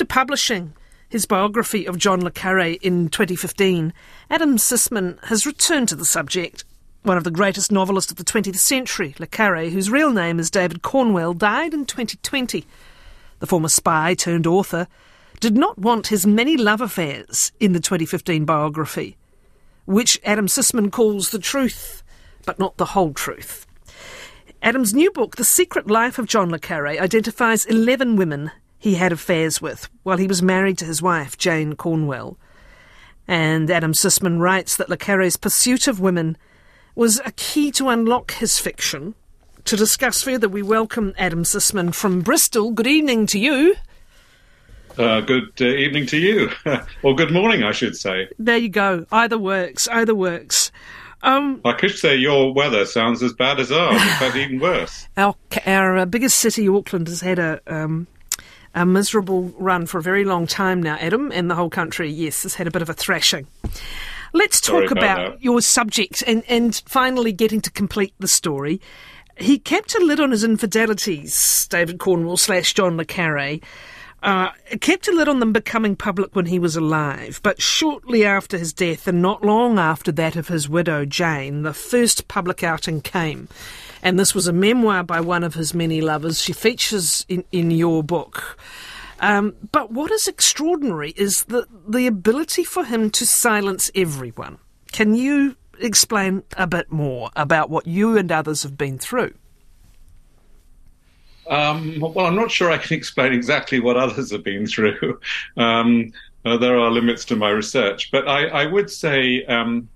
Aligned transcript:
After 0.00 0.14
publishing 0.14 0.72
his 1.10 1.26
biography 1.26 1.84
of 1.84 1.98
John 1.98 2.24
le 2.24 2.30
Carre 2.30 2.78
in 2.80 3.10
2015, 3.10 3.92
Adam 4.30 4.56
Sisman 4.56 5.22
has 5.26 5.44
returned 5.44 5.90
to 5.90 5.94
the 5.94 6.06
subject. 6.06 6.64
One 7.02 7.18
of 7.18 7.24
the 7.24 7.30
greatest 7.30 7.70
novelists 7.70 8.10
of 8.10 8.16
the 8.16 8.24
20th 8.24 8.56
century, 8.56 9.14
Le 9.18 9.26
Carre, 9.26 9.68
whose 9.68 9.90
real 9.90 10.10
name 10.10 10.40
is 10.40 10.50
David 10.50 10.80
Cornwell, 10.80 11.34
died 11.34 11.74
in 11.74 11.84
2020. 11.84 12.64
The 13.40 13.46
former 13.46 13.68
spy 13.68 14.14
turned 14.14 14.46
author 14.46 14.88
did 15.38 15.58
not 15.58 15.78
want 15.78 16.06
his 16.06 16.26
many 16.26 16.56
love 16.56 16.80
affairs 16.80 17.52
in 17.60 17.74
the 17.74 17.78
2015 17.78 18.46
biography, 18.46 19.18
which 19.84 20.18
Adam 20.24 20.46
Sisman 20.46 20.90
calls 20.90 21.28
the 21.28 21.38
truth, 21.38 22.02
but 22.46 22.58
not 22.58 22.78
the 22.78 22.86
whole 22.96 23.12
truth. 23.12 23.66
Adam's 24.62 24.94
new 24.94 25.10
book, 25.10 25.36
The 25.36 25.44
Secret 25.44 25.90
Life 25.90 26.18
of 26.18 26.24
John 26.24 26.48
Le 26.48 26.58
Carre, 26.58 26.98
identifies 26.98 27.66
11 27.66 28.16
women 28.16 28.50
he 28.80 28.94
had 28.94 29.12
affairs 29.12 29.60
with 29.60 29.88
while 30.02 30.16
he 30.16 30.26
was 30.26 30.42
married 30.42 30.78
to 30.78 30.86
his 30.86 31.02
wife, 31.02 31.36
Jane 31.36 31.76
Cornwell. 31.76 32.38
And 33.28 33.70
Adam 33.70 33.92
Sisman 33.92 34.40
writes 34.40 34.74
that 34.74 34.88
Le 34.88 34.96
Carre's 34.96 35.36
pursuit 35.36 35.86
of 35.86 36.00
women 36.00 36.36
was 36.94 37.20
a 37.24 37.32
key 37.32 37.70
to 37.72 37.90
unlock 37.90 38.32
his 38.32 38.58
fiction. 38.58 39.14
To 39.66 39.76
discuss 39.76 40.22
further, 40.22 40.48
we 40.48 40.62
welcome 40.62 41.14
Adam 41.18 41.44
Sisman 41.44 41.94
from 41.94 42.22
Bristol. 42.22 42.70
Good 42.70 42.86
evening 42.86 43.26
to 43.26 43.38
you. 43.38 43.76
Uh, 44.98 45.20
good 45.20 45.52
uh, 45.60 45.64
evening 45.66 46.06
to 46.06 46.16
you, 46.16 46.50
or 47.02 47.14
good 47.14 47.30
morning, 47.30 47.62
I 47.62 47.72
should 47.72 47.96
say. 47.96 48.28
There 48.38 48.56
you 48.56 48.70
go. 48.70 49.06
Either 49.12 49.38
works. 49.38 49.86
Either 49.88 50.14
works. 50.14 50.72
Um, 51.22 51.60
I 51.66 51.74
could 51.74 51.92
say 51.92 52.16
your 52.16 52.52
weather 52.54 52.86
sounds 52.86 53.22
as 53.22 53.34
bad 53.34 53.60
as 53.60 53.70
ours, 53.70 54.00
in 54.00 54.08
fact, 54.08 54.36
even 54.36 54.58
worse. 54.58 55.06
Our, 55.18 55.36
our 55.66 55.98
uh, 55.98 56.06
biggest 56.06 56.38
city, 56.38 56.66
Auckland, 56.66 57.08
has 57.08 57.20
had 57.20 57.38
a 57.38 57.60
um, 57.66 58.06
a 58.74 58.86
miserable 58.86 59.52
run 59.58 59.86
for 59.86 59.98
a 59.98 60.02
very 60.02 60.24
long 60.24 60.46
time 60.46 60.82
now, 60.82 60.96
Adam, 60.96 61.32
and 61.32 61.50
the 61.50 61.54
whole 61.54 61.70
country, 61.70 62.10
yes, 62.10 62.42
has 62.44 62.54
had 62.54 62.66
a 62.66 62.70
bit 62.70 62.82
of 62.82 62.88
a 62.88 62.94
thrashing. 62.94 63.46
Let's 64.32 64.60
talk 64.60 64.90
about, 64.90 65.26
about 65.26 65.42
your 65.42 65.60
subject 65.60 66.22
and, 66.26 66.44
and 66.48 66.80
finally 66.86 67.32
getting 67.32 67.60
to 67.62 67.70
complete 67.70 68.14
the 68.20 68.28
story. 68.28 68.80
He 69.36 69.58
kept 69.58 69.94
a 69.94 70.04
lid 70.04 70.20
on 70.20 70.30
his 70.30 70.44
infidelities, 70.44 71.66
David 71.68 71.98
Cornwell 71.98 72.36
slash 72.36 72.74
John 72.74 72.96
Le 72.96 73.04
Carre. 73.04 73.58
Uh, 74.22 74.50
kept 74.80 75.08
a 75.08 75.12
lid 75.12 75.28
on 75.28 75.40
them 75.40 75.52
becoming 75.52 75.96
public 75.96 76.36
when 76.36 76.46
he 76.46 76.58
was 76.58 76.76
alive, 76.76 77.40
but 77.42 77.60
shortly 77.60 78.22
after 78.24 78.58
his 78.58 78.72
death, 78.72 79.08
and 79.08 79.22
not 79.22 79.42
long 79.42 79.78
after 79.78 80.12
that 80.12 80.36
of 80.36 80.48
his 80.48 80.68
widow 80.68 81.06
Jane, 81.06 81.62
the 81.62 81.72
first 81.72 82.28
public 82.28 82.62
outing 82.62 83.00
came. 83.00 83.48
And 84.02 84.18
this 84.18 84.34
was 84.34 84.46
a 84.46 84.52
memoir 84.52 85.02
by 85.02 85.20
one 85.20 85.44
of 85.44 85.54
his 85.54 85.74
many 85.74 86.00
lovers. 86.00 86.40
She 86.40 86.52
features 86.52 87.26
in, 87.28 87.44
in 87.52 87.70
your 87.70 88.02
book. 88.02 88.58
Um, 89.20 89.54
but 89.70 89.92
what 89.92 90.10
is 90.10 90.26
extraordinary 90.26 91.12
is 91.16 91.44
the, 91.44 91.66
the 91.86 92.06
ability 92.06 92.64
for 92.64 92.84
him 92.84 93.10
to 93.10 93.26
silence 93.26 93.90
everyone. 93.94 94.58
Can 94.92 95.14
you 95.14 95.56
explain 95.78 96.42
a 96.56 96.66
bit 96.66 96.90
more 96.90 97.30
about 97.36 97.68
what 97.70 97.86
you 97.86 98.16
and 98.16 98.32
others 98.32 98.62
have 98.62 98.78
been 98.78 98.98
through? 98.98 99.34
Um, 101.48 101.98
well, 102.00 102.26
I'm 102.26 102.36
not 102.36 102.50
sure 102.50 102.70
I 102.70 102.78
can 102.78 102.96
explain 102.98 103.32
exactly 103.32 103.80
what 103.80 103.96
others 103.96 104.30
have 104.30 104.44
been 104.44 104.66
through. 104.66 105.20
Um, 105.56 106.12
uh, 106.42 106.56
there 106.56 106.78
are 106.78 106.90
limits 106.90 107.26
to 107.26 107.36
my 107.36 107.50
research, 107.50 108.10
but 108.10 108.26
I, 108.26 108.46
I 108.46 108.66
would 108.66 108.88
say 108.88 109.44
um, 109.44 109.90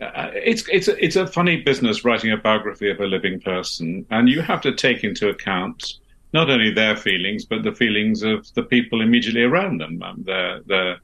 uh, 0.00 0.30
it's 0.34 0.68
it's 0.68 0.88
a, 0.88 1.04
it's 1.04 1.16
a 1.16 1.26
funny 1.26 1.62
business 1.62 2.04
writing 2.04 2.30
a 2.32 2.36
biography 2.36 2.90
of 2.90 3.00
a 3.00 3.06
living 3.06 3.40
person, 3.40 4.04
and 4.10 4.28
you 4.28 4.42
have 4.42 4.60
to 4.62 4.74
take 4.74 5.04
into 5.04 5.28
account 5.28 5.94
not 6.32 6.50
only 6.50 6.70
their 6.70 6.96
feelings 6.96 7.44
but 7.44 7.62
the 7.62 7.72
feelings 7.72 8.22
of 8.22 8.52
the 8.54 8.62
people 8.62 9.00
immediately 9.00 9.42
around 9.42 9.80
them, 9.80 10.02
um, 10.02 10.22
their 10.24 10.60
their 10.62 10.98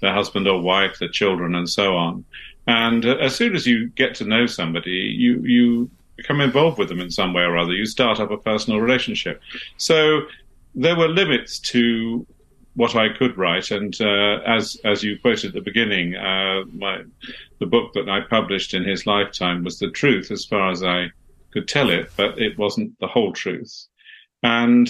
their 0.00 0.12
husband 0.12 0.46
or 0.46 0.60
wife, 0.60 0.98
their 0.98 1.08
children, 1.08 1.54
and 1.54 1.68
so 1.68 1.96
on. 1.96 2.24
And 2.66 3.04
uh, 3.04 3.16
as 3.16 3.34
soon 3.34 3.56
as 3.56 3.66
you 3.66 3.88
get 3.88 4.14
to 4.16 4.24
know 4.24 4.46
somebody, 4.46 4.90
you 4.90 5.42
you 5.42 5.90
become 6.16 6.40
involved 6.40 6.78
with 6.78 6.88
them 6.88 7.00
in 7.00 7.10
some 7.10 7.32
way 7.32 7.42
or 7.42 7.56
other. 7.56 7.72
You 7.72 7.86
start 7.86 8.20
up 8.20 8.30
a 8.30 8.38
personal 8.38 8.80
relationship. 8.80 9.40
So 9.76 10.22
there 10.74 10.96
were 10.96 11.08
limits 11.08 11.58
to 11.58 12.26
what 12.76 12.94
I 12.94 13.08
could 13.08 13.36
write, 13.36 13.70
and 13.70 13.98
uh, 14.00 14.40
as 14.46 14.76
as 14.84 15.02
you 15.02 15.18
quoted 15.18 15.48
at 15.48 15.54
the 15.54 15.60
beginning, 15.60 16.14
uh, 16.14 16.62
my 16.72 17.02
the 17.58 17.66
book 17.66 17.92
that 17.94 18.08
I 18.08 18.20
published 18.20 18.74
in 18.74 18.84
his 18.84 19.06
lifetime 19.06 19.64
was 19.64 19.78
the 19.78 19.90
truth 19.90 20.30
as 20.30 20.44
far 20.44 20.70
as 20.70 20.82
I 20.82 21.10
could 21.52 21.66
tell 21.66 21.90
it, 21.90 22.10
but 22.16 22.38
it 22.38 22.58
wasn't 22.58 22.98
the 23.00 23.06
whole 23.06 23.32
truth. 23.32 23.88
And 24.42 24.88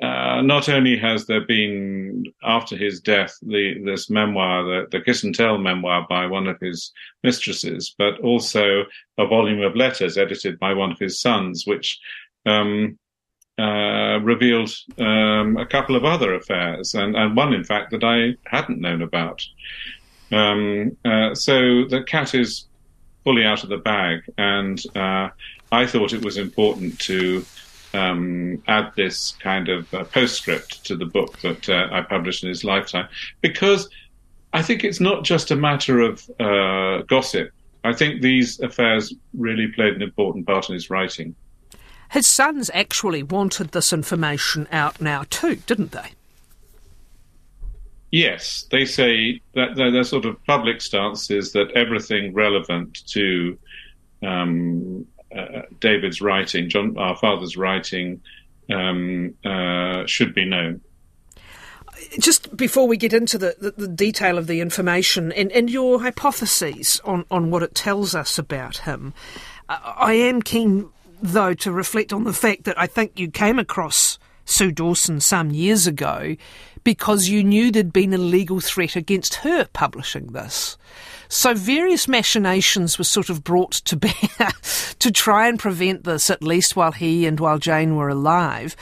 uh, 0.00 0.40
not 0.40 0.68
only 0.68 0.96
has 0.96 1.26
there 1.26 1.44
been 1.44 2.24
after 2.44 2.76
his 2.76 3.00
death 3.00 3.36
the 3.42 3.82
this 3.84 4.08
memoir, 4.08 4.62
the, 4.62 4.86
the 4.92 5.00
Kiss 5.00 5.24
and 5.24 5.34
Tell 5.34 5.58
memoir 5.58 6.06
by 6.08 6.26
one 6.26 6.46
of 6.46 6.60
his 6.60 6.92
mistresses, 7.24 7.94
but 7.98 8.20
also 8.20 8.84
a 9.18 9.26
volume 9.26 9.62
of 9.62 9.74
letters 9.74 10.16
edited 10.16 10.60
by 10.60 10.72
one 10.72 10.92
of 10.92 10.98
his 10.98 11.20
sons, 11.20 11.66
which 11.66 11.98
um, 12.46 12.98
uh, 13.60 14.18
revealed 14.20 14.72
um, 14.98 15.56
a 15.56 15.66
couple 15.66 15.96
of 15.96 16.04
other 16.04 16.34
affairs, 16.34 16.94
and, 16.94 17.14
and 17.16 17.36
one, 17.36 17.52
in 17.52 17.64
fact, 17.64 17.90
that 17.90 18.04
I 18.04 18.36
hadn't 18.48 18.80
known 18.80 19.02
about. 19.02 19.42
Um, 20.32 20.96
uh, 21.04 21.34
so 21.34 21.84
the 21.84 22.02
cat 22.06 22.34
is 22.34 22.66
fully 23.24 23.44
out 23.44 23.62
of 23.62 23.68
the 23.68 23.76
bag, 23.76 24.20
and 24.38 24.80
uh, 24.96 25.28
I 25.72 25.86
thought 25.86 26.12
it 26.12 26.24
was 26.24 26.36
important 26.36 26.98
to 27.00 27.44
um, 27.94 28.62
add 28.66 28.92
this 28.96 29.32
kind 29.40 29.68
of 29.68 29.92
uh, 29.92 30.04
postscript 30.04 30.84
to 30.86 30.96
the 30.96 31.06
book 31.06 31.38
that 31.40 31.68
uh, 31.68 31.88
I 31.90 32.02
published 32.02 32.42
in 32.42 32.48
his 32.48 32.64
lifetime 32.64 33.08
because 33.40 33.88
I 34.52 34.62
think 34.62 34.84
it's 34.84 35.00
not 35.00 35.24
just 35.24 35.50
a 35.50 35.56
matter 35.56 36.00
of 36.00 36.28
uh, 36.40 37.02
gossip. 37.02 37.50
I 37.84 37.92
think 37.92 38.20
these 38.20 38.60
affairs 38.60 39.14
really 39.34 39.68
played 39.68 39.94
an 39.94 40.02
important 40.02 40.46
part 40.46 40.68
in 40.68 40.74
his 40.74 40.90
writing. 40.90 41.34
His 42.10 42.26
sons 42.26 42.70
actually 42.74 43.22
wanted 43.22 43.70
this 43.70 43.92
information 43.92 44.66
out 44.72 45.00
now 45.00 45.24
too, 45.30 45.56
didn't 45.66 45.92
they? 45.92 46.12
Yes, 48.10 48.66
they 48.72 48.84
say 48.84 49.40
that 49.54 49.76
their, 49.76 50.02
sort 50.02 50.24
of 50.24 50.44
public 50.44 50.80
stance 50.80 51.30
is 51.30 51.52
that 51.52 51.70
everything 51.76 52.34
relevant 52.34 53.06
to 53.08 53.56
um, 54.22 55.06
uh, 55.36 55.62
David's 55.78 56.20
writing, 56.20 56.68
John, 56.68 56.98
our 56.98 57.16
father's 57.16 57.56
writing, 57.56 58.20
um, 58.68 59.34
uh, 59.44 60.04
should 60.06 60.34
be 60.34 60.44
known. 60.44 60.80
Just 62.18 62.56
before 62.56 62.88
we 62.88 62.96
get 62.96 63.12
into 63.12 63.38
the, 63.38 63.54
the, 63.60 63.70
the, 63.72 63.88
detail 63.88 64.38
of 64.38 64.48
the 64.48 64.60
information 64.60 65.30
and, 65.32 65.52
and 65.52 65.70
your 65.70 66.00
hypotheses 66.00 67.00
on, 67.04 67.24
on 67.30 67.50
what 67.50 67.62
it 67.62 67.74
tells 67.74 68.14
us 68.14 68.38
about 68.38 68.78
him, 68.78 69.14
I 69.68 70.14
am 70.14 70.42
keen, 70.42 70.90
though, 71.22 71.54
to 71.54 71.72
reflect 71.72 72.12
on 72.12 72.24
the 72.24 72.32
fact 72.32 72.64
that 72.64 72.78
I 72.78 72.86
think 72.86 73.18
you 73.18 73.30
came 73.30 73.58
across 73.58 74.18
Sue 74.44 74.72
Dawson 74.72 75.20
some 75.20 75.50
years 75.50 75.86
ago 75.86 76.36
because 76.82 77.28
you 77.28 77.44
knew 77.44 77.70
there'd 77.70 77.92
been 77.92 78.14
a 78.14 78.18
legal 78.18 78.60
threat 78.60 78.96
against 78.96 79.36
her 79.36 79.66
publishing 79.72 80.28
this. 80.28 80.76
So 81.28 81.54
various 81.54 82.08
machinations 82.08 82.98
were 82.98 83.04
sort 83.04 83.30
of 83.30 83.44
brought 83.44 83.72
to 83.72 83.96
bear 83.96 84.12
to 84.98 85.12
try 85.12 85.48
and 85.48 85.58
prevent 85.58 86.04
this, 86.04 86.30
at 86.30 86.42
least 86.42 86.74
while 86.74 86.92
he 86.92 87.26
and 87.26 87.38
while 87.38 87.58
Jane 87.58 87.96
were 87.96 88.08
alive. 88.08 88.74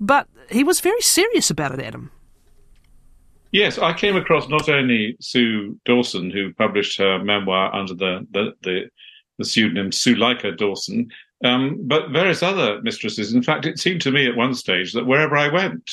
But 0.00 0.26
he 0.50 0.64
was 0.64 0.80
very 0.80 1.00
serious 1.00 1.50
about 1.50 1.72
it, 1.72 1.80
Adam. 1.80 2.10
Yes, 3.52 3.78
I 3.78 3.92
came 3.92 4.16
across 4.16 4.48
not 4.48 4.68
only 4.68 5.16
Sue 5.20 5.78
Dawson, 5.84 6.30
who 6.30 6.54
published 6.54 6.98
her 6.98 7.22
memoir 7.22 7.72
under 7.74 7.94
the, 7.94 8.26
the, 8.32 8.52
the, 8.62 9.44
pseudonym 9.44 9.90
Suleika 9.90 10.56
Dawson, 10.56 11.10
um, 11.44 11.78
but 11.82 12.10
various 12.10 12.42
other 12.42 12.80
mistresses. 12.82 13.34
In 13.34 13.42
fact, 13.42 13.66
it 13.66 13.78
seemed 13.78 14.00
to 14.02 14.12
me 14.12 14.26
at 14.26 14.36
one 14.36 14.54
stage 14.54 14.92
that 14.92 15.06
wherever 15.06 15.36
I 15.36 15.48
went, 15.48 15.90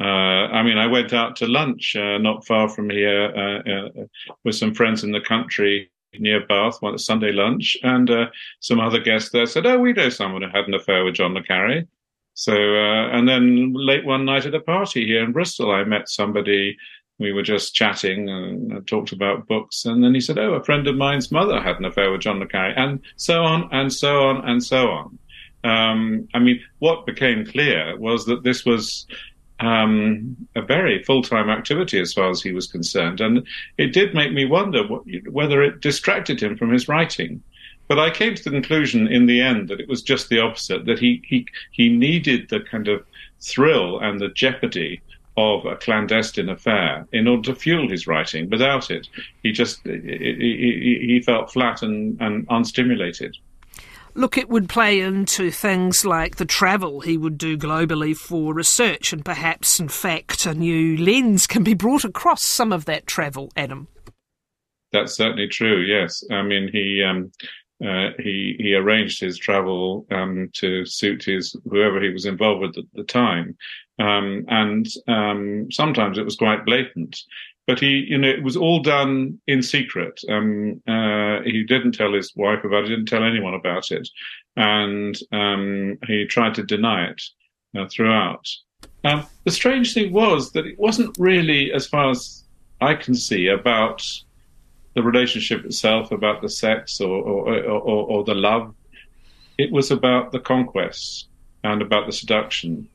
uh, 0.00 0.48
I 0.52 0.62
mean, 0.62 0.78
I 0.78 0.86
went 0.86 1.12
out 1.12 1.36
to 1.36 1.46
lunch 1.46 1.94
uh, 1.96 2.18
not 2.18 2.46
far 2.46 2.68
from 2.68 2.90
here 2.90 3.32
uh, 3.36 3.70
uh 3.70 4.04
with 4.44 4.56
some 4.56 4.74
friends 4.74 5.04
in 5.04 5.12
the 5.12 5.20
country 5.20 5.90
near 6.18 6.46
Bath, 6.46 6.80
one 6.80 6.98
Sunday 6.98 7.32
lunch, 7.32 7.76
and 7.82 8.10
uh, 8.10 8.26
some 8.60 8.80
other 8.80 9.00
guests 9.00 9.30
there 9.30 9.46
said, 9.46 9.66
"Oh, 9.66 9.78
we 9.78 9.92
know 9.92 10.08
someone 10.08 10.42
who 10.42 10.48
had 10.48 10.66
an 10.66 10.74
affair 10.74 11.04
with 11.04 11.14
John 11.14 11.34
le 11.34 11.42
Carre." 11.42 11.86
So, 12.34 12.52
uh, 12.52 13.08
and 13.10 13.28
then 13.28 13.72
late 13.74 14.04
one 14.04 14.24
night 14.24 14.46
at 14.46 14.54
a 14.54 14.60
party 14.60 15.06
here 15.06 15.22
in 15.22 15.32
Bristol, 15.32 15.70
I 15.70 15.84
met 15.84 16.08
somebody. 16.08 16.76
We 17.18 17.32
were 17.32 17.42
just 17.42 17.74
chatting 17.74 18.28
and 18.28 18.86
talked 18.86 19.12
about 19.12 19.46
books, 19.46 19.84
and 19.84 20.02
then 20.02 20.14
he 20.14 20.20
said, 20.20 20.38
"Oh, 20.38 20.54
a 20.54 20.64
friend 20.64 20.86
of 20.86 20.96
mine's 20.96 21.30
mother 21.30 21.60
had 21.60 21.76
an 21.76 21.84
affair 21.84 22.10
with 22.10 22.22
John 22.22 22.46
Carre," 22.48 22.78
and 22.78 23.00
so 23.16 23.44
on 23.44 23.68
and 23.70 23.92
so 23.92 24.24
on 24.24 24.48
and 24.48 24.62
so 24.62 24.90
on. 24.90 25.18
Um, 25.64 26.28
I 26.34 26.38
mean, 26.40 26.60
what 26.80 27.06
became 27.06 27.46
clear 27.46 27.96
was 27.96 28.26
that 28.26 28.42
this 28.42 28.64
was 28.64 29.06
um, 29.62 30.36
a 30.56 30.62
very 30.62 31.02
full 31.04 31.22
time 31.22 31.48
activity 31.48 32.00
as 32.00 32.12
far 32.12 32.30
as 32.30 32.42
he 32.42 32.52
was 32.52 32.66
concerned. 32.66 33.20
And 33.20 33.46
it 33.78 33.92
did 33.92 34.14
make 34.14 34.32
me 34.32 34.44
wonder 34.44 34.86
what, 34.86 35.02
whether 35.30 35.62
it 35.62 35.80
distracted 35.80 36.42
him 36.42 36.56
from 36.56 36.72
his 36.72 36.88
writing. 36.88 37.42
But 37.88 37.98
I 37.98 38.10
came 38.10 38.34
to 38.34 38.42
the 38.42 38.50
conclusion 38.50 39.06
in 39.06 39.26
the 39.26 39.40
end 39.40 39.68
that 39.68 39.80
it 39.80 39.88
was 39.88 40.02
just 40.02 40.28
the 40.28 40.40
opposite, 40.40 40.86
that 40.86 40.98
he, 40.98 41.22
he, 41.26 41.46
he 41.72 41.88
needed 41.88 42.48
the 42.48 42.60
kind 42.60 42.88
of 42.88 43.04
thrill 43.40 44.00
and 44.00 44.20
the 44.20 44.28
jeopardy 44.28 45.00
of 45.36 45.64
a 45.64 45.76
clandestine 45.76 46.48
affair 46.48 47.06
in 47.12 47.26
order 47.26 47.52
to 47.52 47.58
fuel 47.58 47.88
his 47.88 48.06
writing. 48.06 48.50
Without 48.50 48.90
it, 48.90 49.08
he 49.42 49.52
just 49.52 49.80
he, 49.84 49.90
he, 49.92 51.04
he 51.06 51.22
felt 51.24 51.52
flat 51.52 51.82
and, 51.82 52.20
and 52.20 52.46
unstimulated. 52.48 53.36
Look, 54.14 54.36
it 54.36 54.50
would 54.50 54.68
play 54.68 55.00
into 55.00 55.50
things 55.50 56.04
like 56.04 56.36
the 56.36 56.44
travel 56.44 57.00
he 57.00 57.16
would 57.16 57.38
do 57.38 57.56
globally 57.56 58.14
for 58.14 58.52
research, 58.52 59.10
and 59.14 59.24
perhaps, 59.24 59.80
in 59.80 59.88
fact, 59.88 60.44
a 60.44 60.52
new 60.52 60.98
lens 60.98 61.46
can 61.46 61.64
be 61.64 61.72
brought 61.72 62.04
across 62.04 62.46
some 62.46 62.74
of 62.74 62.84
that 62.84 63.06
travel, 63.06 63.50
Adam. 63.56 63.88
That's 64.92 65.16
certainly 65.16 65.48
true. 65.48 65.80
Yes, 65.80 66.22
I 66.30 66.42
mean 66.42 66.68
he 66.70 67.02
um, 67.02 67.32
uh, 67.84 68.10
he 68.18 68.56
he 68.58 68.74
arranged 68.74 69.20
his 69.20 69.38
travel 69.38 70.06
um, 70.10 70.50
to 70.54 70.86
suit 70.86 71.24
his 71.24 71.56
whoever 71.68 72.00
he 72.00 72.10
was 72.10 72.26
involved 72.26 72.60
with 72.60 72.78
at 72.78 72.84
the 72.94 73.04
time, 73.04 73.56
um, 73.98 74.44
and 74.48 74.86
um, 75.08 75.70
sometimes 75.70 76.18
it 76.18 76.24
was 76.24 76.36
quite 76.36 76.64
blatant. 76.64 77.18
But 77.66 77.78
he, 77.78 78.04
you 78.08 78.18
know, 78.18 78.28
it 78.28 78.42
was 78.42 78.56
all 78.56 78.80
done 78.80 79.40
in 79.46 79.62
secret. 79.62 80.20
Um, 80.28 80.82
uh, 80.88 81.42
he 81.44 81.64
didn't 81.64 81.92
tell 81.92 82.12
his 82.12 82.32
wife 82.34 82.64
about 82.64 82.84
it. 82.84 82.88
Didn't 82.88 83.06
tell 83.06 83.24
anyone 83.24 83.54
about 83.54 83.90
it, 83.90 84.08
and 84.56 85.16
um, 85.32 85.98
he 86.06 86.26
tried 86.26 86.54
to 86.56 86.64
deny 86.64 87.06
it 87.06 87.22
uh, 87.76 87.86
throughout. 87.88 88.46
Um, 89.04 89.26
the 89.44 89.50
strange 89.50 89.94
thing 89.94 90.12
was 90.12 90.52
that 90.52 90.66
it 90.66 90.78
wasn't 90.78 91.16
really, 91.18 91.72
as 91.72 91.86
far 91.86 92.10
as 92.10 92.44
I 92.80 92.94
can 92.94 93.14
see, 93.14 93.48
about 93.48 94.04
the 94.94 95.02
relationship 95.02 95.64
itself, 95.64 96.12
about 96.12 96.42
the 96.42 96.48
sex 96.48 97.00
or, 97.00 97.22
or, 97.22 97.62
or, 97.64 98.06
or 98.06 98.24
the 98.24 98.34
love. 98.34 98.74
It 99.58 99.70
was 99.70 99.90
about 99.90 100.32
the 100.32 100.40
conquest 100.40 101.28
and 101.64 101.82
about 101.82 102.06
the 102.06 102.12
seduction. 102.12 102.88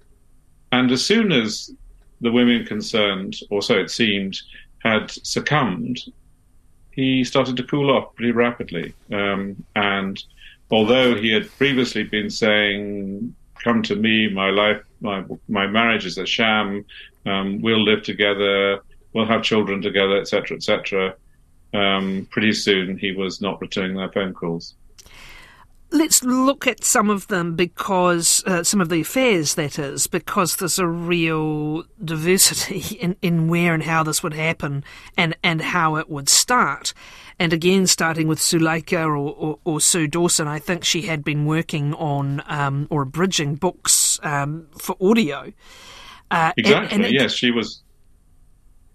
And 0.71 0.91
as 0.91 1.03
soon 1.05 1.31
as 1.31 1.71
the 2.21 2.31
women 2.31 2.65
concerned, 2.65 3.37
or 3.49 3.61
so 3.61 3.75
it 3.75 3.89
seemed, 3.89 4.39
had 4.79 5.11
succumbed, 5.11 5.99
he 6.91 7.23
started 7.23 7.55
to 7.57 7.63
cool 7.63 7.91
off 7.91 8.15
pretty 8.15 8.31
rapidly. 8.31 8.93
Um, 9.11 9.63
and 9.75 10.21
although 10.71 11.15
he 11.15 11.31
had 11.31 11.49
previously 11.57 12.03
been 12.03 12.29
saying, 12.29 13.35
"Come 13.63 13.83
to 13.83 13.95
me, 13.95 14.29
my 14.29 14.49
life, 14.49 14.81
my 14.99 15.23
my 15.47 15.67
marriage 15.67 16.05
is 16.05 16.17
a 16.17 16.25
sham. 16.25 16.85
Um, 17.25 17.61
we'll 17.61 17.83
live 17.83 18.03
together, 18.03 18.79
we'll 19.13 19.25
have 19.25 19.43
children 19.43 19.81
together, 19.81 20.17
etc., 20.19 20.57
etc." 20.57 21.15
um, 21.73 22.27
pretty 22.31 22.53
soon 22.53 22.97
he 22.97 23.11
was 23.11 23.41
not 23.41 23.61
returning 23.61 23.97
their 23.97 24.11
phone 24.11 24.33
calls. 24.33 24.75
Let's 25.89 26.21
look 26.21 26.67
at 26.67 26.83
some 26.83 27.09
of 27.09 27.27
them 27.27 27.55
because 27.55 28.43
uh, 28.45 28.61
some 28.63 28.81
of 28.81 28.89
the 28.89 29.01
affairs, 29.01 29.55
that 29.55 29.79
is, 29.79 30.05
because 30.05 30.57
there's 30.57 30.79
a 30.79 30.87
real 30.87 31.83
diversity 32.03 32.95
in, 32.99 33.15
in 33.21 33.47
where 33.47 33.73
and 33.73 33.83
how 33.83 34.03
this 34.03 34.21
would 34.21 34.33
happen 34.33 34.83
and, 35.15 35.37
and 35.43 35.61
how 35.61 35.95
it 35.95 36.09
would 36.09 36.27
start. 36.27 36.93
And 37.39 37.53
again, 37.53 37.87
starting 37.87 38.27
with 38.27 38.39
Suleika 38.39 39.05
or, 39.05 39.15
or, 39.15 39.59
or 39.63 39.79
Sue 39.79 40.07
Dawson, 40.07 40.47
I 40.47 40.59
think 40.59 40.83
she 40.83 41.03
had 41.03 41.23
been 41.23 41.45
working 41.45 41.93
on 41.93 42.41
um, 42.47 42.87
or 42.89 43.03
abridging 43.03 43.55
books 43.55 44.19
um, 44.23 44.67
for 44.77 44.97
audio. 44.99 45.53
Uh, 46.29 46.51
exactly. 46.57 46.95
And, 46.95 47.05
and 47.05 47.15
it, 47.15 47.21
yes, 47.21 47.31
she 47.31 47.51
was 47.51 47.81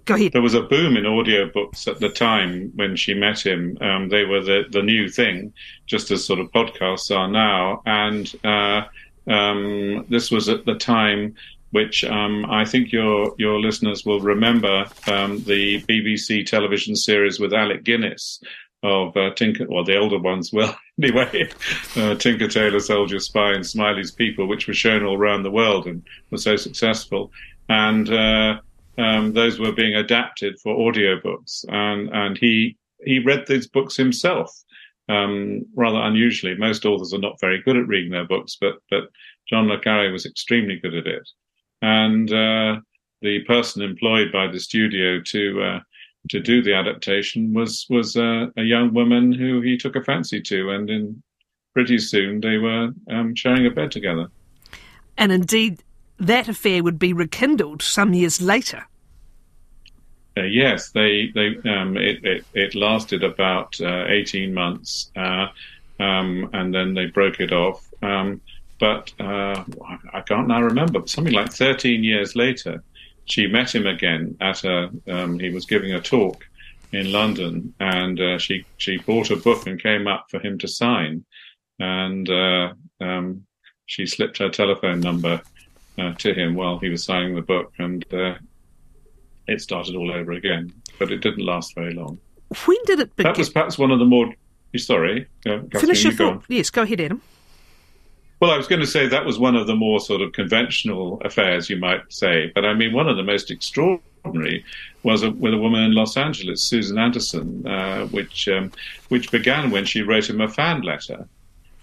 Go 0.04 0.14
ahead. 0.14 0.32
There 0.32 0.43
was 0.43 0.54
a 0.54 0.62
boom 0.62 0.96
in 0.96 1.04
audiobooks 1.04 1.87
at 1.87 2.00
the 2.00 2.08
time 2.08 2.72
when 2.75 2.96
she 2.96 3.14
met 3.14 3.44
him. 3.44 3.78
Um, 3.81 4.08
they 4.08 4.25
were 4.25 4.43
the, 4.43 4.64
the 4.70 4.82
new 4.82 5.08
thing, 5.08 5.52
just 5.87 6.10
as 6.10 6.25
sort 6.25 6.40
of 6.40 6.50
podcasts 6.50 7.16
are 7.16 7.28
now. 7.28 7.82
And 7.87 8.32
uh, 8.44 8.82
um, 9.28 10.04
this 10.08 10.31
was 10.31 10.49
at 10.49 10.64
the 10.64 10.75
time 10.75 11.34
which 11.70 12.04
um, 12.04 12.44
I 12.50 12.66
think 12.66 12.93
your 12.93 13.34
your 13.38 13.58
listeners 13.58 14.04
will 14.04 14.20
remember 14.20 14.84
um, 15.06 15.43
the 15.44 15.82
BBC 15.84 16.44
television 16.44 16.94
series 16.94 17.40
with 17.40 17.55
Alec 17.55 17.82
Guinness 17.82 18.43
of 18.82 19.16
uh, 19.16 19.31
Tinker, 19.34 19.66
well, 19.69 19.84
the 19.84 19.96
older 19.96 20.19
ones 20.19 20.52
will 20.52 20.75
anyway, 21.02 21.48
uh, 21.96 22.14
Tinker 22.16 22.48
Tailor 22.48 22.81
Soldier 22.81 23.20
Spy 23.20 23.52
and 23.52 23.66
Smiley's 23.66 24.10
People, 24.10 24.46
which 24.46 24.66
was 24.66 24.76
shown 24.76 25.05
all 25.05 25.16
around 25.16 25.44
the 25.44 25.50
world 25.50 25.87
and 25.87 26.02
was 26.31 26.43
so 26.43 26.56
successful. 26.56 27.31
And 27.69 28.10
uh, 28.10 28.60
um, 28.99 29.33
those 29.33 29.59
were 29.59 29.73
being 29.73 29.94
adapted 29.94 30.59
for 30.61 30.77
audiobooks, 30.77 31.65
and 31.69 32.09
and 32.11 32.39
he 32.39 32.77
he 33.05 33.19
read 33.19 33.47
these 33.47 33.67
books 33.67 33.97
himself. 33.97 34.53
Um, 35.09 35.62
rather 35.75 36.00
unusually, 36.00 36.55
most 36.55 36.85
authors 36.85 37.12
are 37.12 37.19
not 37.19 37.41
very 37.41 37.61
good 37.62 37.77
at 37.77 37.89
reading 37.89 38.12
their 38.12 38.27
books, 38.27 38.56
but 38.61 38.75
but 38.91 39.05
John 39.49 39.69
le 39.69 39.81
Carre 39.81 40.12
was 40.12 40.27
extremely 40.27 40.79
good 40.79 40.94
at 40.94 41.06
it, 41.06 41.29
and 41.81 42.33
uh, 42.33 42.81
the 43.23 43.41
person 43.47 43.83
employed 43.83 44.31
by 44.33 44.47
the 44.47 44.61
studio 44.61 45.21
to 45.21 45.62
uh, 45.62 45.81
to 46.29 46.41
do 46.41 46.62
the 46.62 46.75
adaptation 46.75 47.53
was 47.53 47.87
was 47.89 48.17
uh, 48.17 48.47
a 48.56 48.62
young 48.62 48.93
woman 48.93 49.33
who 49.33 49.61
he 49.61 49.77
took 49.77 49.97
a 49.97 50.05
fancy 50.05 50.41
to, 50.41 50.71
and 50.71 50.91
in 50.91 51.23
pretty 51.73 51.99
soon 51.99 52.41
they 52.41 52.59
were 52.59 52.91
um, 53.11 53.35
sharing 53.35 53.67
a 53.67 53.71
bed 53.71 53.91
together. 53.91 54.29
And 55.17 55.33
indeed, 55.33 55.83
that 56.22 56.48
affair 56.48 56.82
would 56.82 56.98
be 56.98 57.12
rekindled 57.12 57.82
some 57.82 58.14
years 58.14 58.40
later. 58.40 58.86
Uh, 60.36 60.44
yes, 60.44 60.90
they 60.90 61.30
they 61.34 61.56
um, 61.70 61.96
it, 61.96 62.24
it, 62.24 62.44
it 62.54 62.74
lasted 62.74 63.22
about 63.22 63.78
uh, 63.80 64.06
eighteen 64.08 64.54
months, 64.54 65.10
uh, 65.14 65.48
um, 66.00 66.48
and 66.54 66.74
then 66.74 66.94
they 66.94 67.06
broke 67.06 67.40
it 67.40 67.52
off. 67.52 67.86
Um, 68.02 68.40
but 68.80 69.12
uh, 69.20 69.62
I 70.12 70.22
can't 70.22 70.48
now 70.48 70.62
remember. 70.62 71.00
But 71.00 71.10
something 71.10 71.34
like 71.34 71.52
thirteen 71.52 72.02
years 72.02 72.34
later, 72.34 72.82
she 73.26 73.46
met 73.46 73.74
him 73.74 73.86
again 73.86 74.36
at 74.40 74.64
a. 74.64 74.90
Um, 75.06 75.38
he 75.38 75.50
was 75.50 75.66
giving 75.66 75.92
a 75.92 76.00
talk 76.00 76.46
in 76.92 77.12
London, 77.12 77.74
and 77.78 78.19
uh, 78.19 78.38
she 78.38 78.64
she 78.78 78.96
bought 78.98 79.30
a 79.30 79.36
book 79.36 79.66
and 79.66 79.82
came 79.82 80.06
up 80.06 80.26
for 80.30 80.40
him 80.40 80.56
to 80.58 80.69
sign, 80.69 81.26
and 81.78 82.30
uh, 82.30 82.72
um, 83.02 83.44
she 83.84 84.06
slipped 84.06 84.38
her 84.38 84.48
telephone 84.48 85.00
number 85.00 85.42
uh, 85.99 86.15
to 86.15 86.35
him 86.35 86.55
while 86.55 86.79
he 86.79 86.89
was 86.89 87.05
signing 87.05 87.35
the 87.35 87.43
book, 87.43 87.73
and 87.79 88.05
uh, 88.12 88.35
it 89.47 89.61
started 89.61 89.94
all 89.97 90.12
over 90.12 90.33
again. 90.33 90.73
But 90.99 91.11
it 91.11 91.19
didn't 91.19 91.44
last 91.44 91.75
very 91.75 91.94
long. 91.94 92.19
When 92.67 92.79
did 92.87 93.00
it 93.00 93.17
begin? 93.17 93.33
That 93.33 93.39
was 93.39 93.50
perhaps 93.50 93.79
one 93.79 93.91
of 93.91 93.99
the 93.99 94.05
more. 94.05 94.33
Sorry, 94.77 95.27
uh, 95.44 95.59
finish 95.73 96.03
your 96.03 96.15
thought. 96.15 96.44
Yes, 96.49 96.71
go 96.71 96.83
ahead, 96.83 97.00
Adam. 97.00 97.21
Well, 98.41 98.50
I 98.50 98.56
was 98.56 98.67
going 98.67 98.81
to 98.81 98.87
say 98.87 99.06
that 99.06 99.25
was 99.25 99.39
one 99.39 99.55
of 99.55 99.67
the 99.69 99.77
more 99.77 100.00
sort 100.00 100.21
of 100.21 100.33
conventional 100.33 101.21
affairs, 101.25 101.71
you 101.71 101.77
might 101.77 102.12
say. 102.12 102.50
But 102.55 102.65
I 102.65 102.75
mean, 102.75 102.93
one 102.93 103.09
of 103.09 103.17
the 103.17 103.23
most 103.23 103.53
extraordinary 103.53 104.65
was 105.05 105.23
a, 105.23 105.31
with 105.31 105.55
a 105.55 105.59
woman 105.59 105.83
in 105.83 105.94
Los 105.94 106.17
Angeles, 106.17 106.65
Susan 106.65 106.99
Anderson, 106.99 107.67
uh, 107.67 108.06
which 108.06 108.49
um, 108.49 108.72
which 109.11 109.31
began 109.31 109.70
when 109.70 109.84
she 109.84 110.01
wrote 110.03 110.29
him 110.29 110.41
a 110.41 110.49
fan 110.49 110.82
letter, 110.82 111.29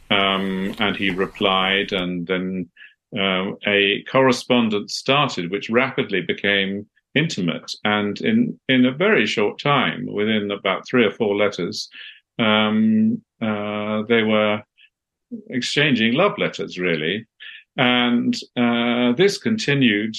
um, 0.09 0.75
and 0.79 0.97
he 0.97 1.11
replied, 1.11 1.93
and 1.93 2.27
then 2.27 2.69
uh, 3.17 3.51
a 3.65 4.03
correspondence 4.03 4.95
started, 4.95 5.51
which 5.51 5.69
rapidly 5.69 6.21
became 6.21 6.85
intimate. 7.15 7.71
And 7.83 8.19
in, 8.21 8.59
in 8.69 8.85
a 8.85 8.91
very 8.91 9.25
short 9.25 9.59
time, 9.59 10.05
within 10.05 10.51
about 10.51 10.87
three 10.87 11.05
or 11.05 11.11
four 11.11 11.35
letters, 11.35 11.89
um, 12.37 13.21
uh, 13.41 14.03
they 14.03 14.23
were 14.23 14.61
exchanging 15.49 16.13
love 16.13 16.37
letters, 16.37 16.77
really. 16.77 17.27
And 17.77 18.35
uh, 18.57 19.13
this 19.13 19.37
continued 19.37 20.15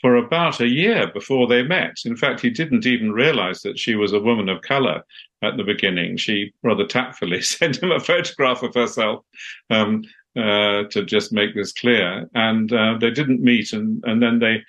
for 0.00 0.16
about 0.16 0.60
a 0.60 0.66
year 0.66 1.06
before 1.12 1.46
they 1.46 1.62
met. 1.62 1.96
In 2.04 2.16
fact, 2.16 2.40
he 2.40 2.50
didn't 2.50 2.86
even 2.86 3.12
realize 3.12 3.62
that 3.62 3.78
she 3.78 3.94
was 3.94 4.12
a 4.12 4.20
woman 4.20 4.48
of 4.48 4.60
color 4.62 5.02
at 5.42 5.56
the 5.56 5.62
beginning. 5.62 6.16
She 6.16 6.52
rather 6.62 6.86
tactfully 6.86 7.40
sent 7.42 7.82
him 7.82 7.92
a 7.92 8.00
photograph 8.00 8.62
of 8.62 8.74
herself 8.74 9.24
um, 9.70 10.02
uh, 10.36 10.84
to 10.90 11.04
just 11.04 11.32
make 11.32 11.54
this 11.54 11.72
clear. 11.72 12.28
And 12.34 12.72
uh, 12.72 12.98
they 12.98 13.10
didn't 13.10 13.42
meet, 13.42 13.72
and, 13.72 14.02
and 14.06 14.22
then 14.22 14.38
they, 14.38 14.62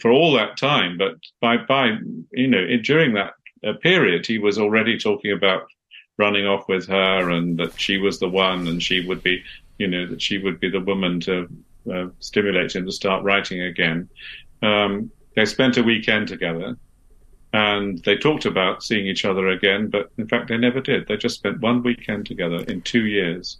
for 0.00 0.10
all 0.10 0.32
that 0.32 0.56
time, 0.56 0.98
but 0.98 1.14
by 1.40 1.56
by 1.56 1.96
you 2.32 2.46
know 2.46 2.64
during 2.82 3.14
that 3.14 3.32
uh, 3.66 3.72
period, 3.74 4.26
he 4.26 4.38
was 4.38 4.58
already 4.58 4.98
talking 4.98 5.32
about 5.32 5.62
running 6.18 6.46
off 6.46 6.68
with 6.68 6.86
her, 6.88 7.30
and 7.30 7.58
that 7.58 7.80
she 7.80 7.98
was 7.98 8.18
the 8.18 8.28
one, 8.28 8.68
and 8.68 8.82
she 8.82 9.06
would 9.06 9.22
be, 9.22 9.42
you 9.78 9.86
know, 9.86 10.06
that 10.06 10.20
she 10.20 10.38
would 10.38 10.60
be 10.60 10.68
the 10.68 10.80
woman 10.80 11.20
to 11.20 11.48
uh, 11.92 12.06
stimulate 12.18 12.74
him 12.74 12.84
to 12.84 12.92
start 12.92 13.24
writing 13.24 13.62
again. 13.62 14.08
Um, 14.62 15.10
they 15.36 15.44
spent 15.44 15.76
a 15.76 15.82
weekend 15.82 16.28
together. 16.28 16.76
And 17.52 17.98
they 18.04 18.16
talked 18.16 18.44
about 18.44 18.82
seeing 18.82 19.06
each 19.06 19.24
other 19.24 19.48
again, 19.48 19.88
but 19.88 20.10
in 20.18 20.28
fact, 20.28 20.48
they 20.48 20.58
never 20.58 20.80
did. 20.80 21.08
They 21.08 21.16
just 21.16 21.36
spent 21.36 21.60
one 21.60 21.82
weekend 21.82 22.26
together 22.26 22.62
in 22.68 22.82
two 22.82 23.06
years. 23.06 23.58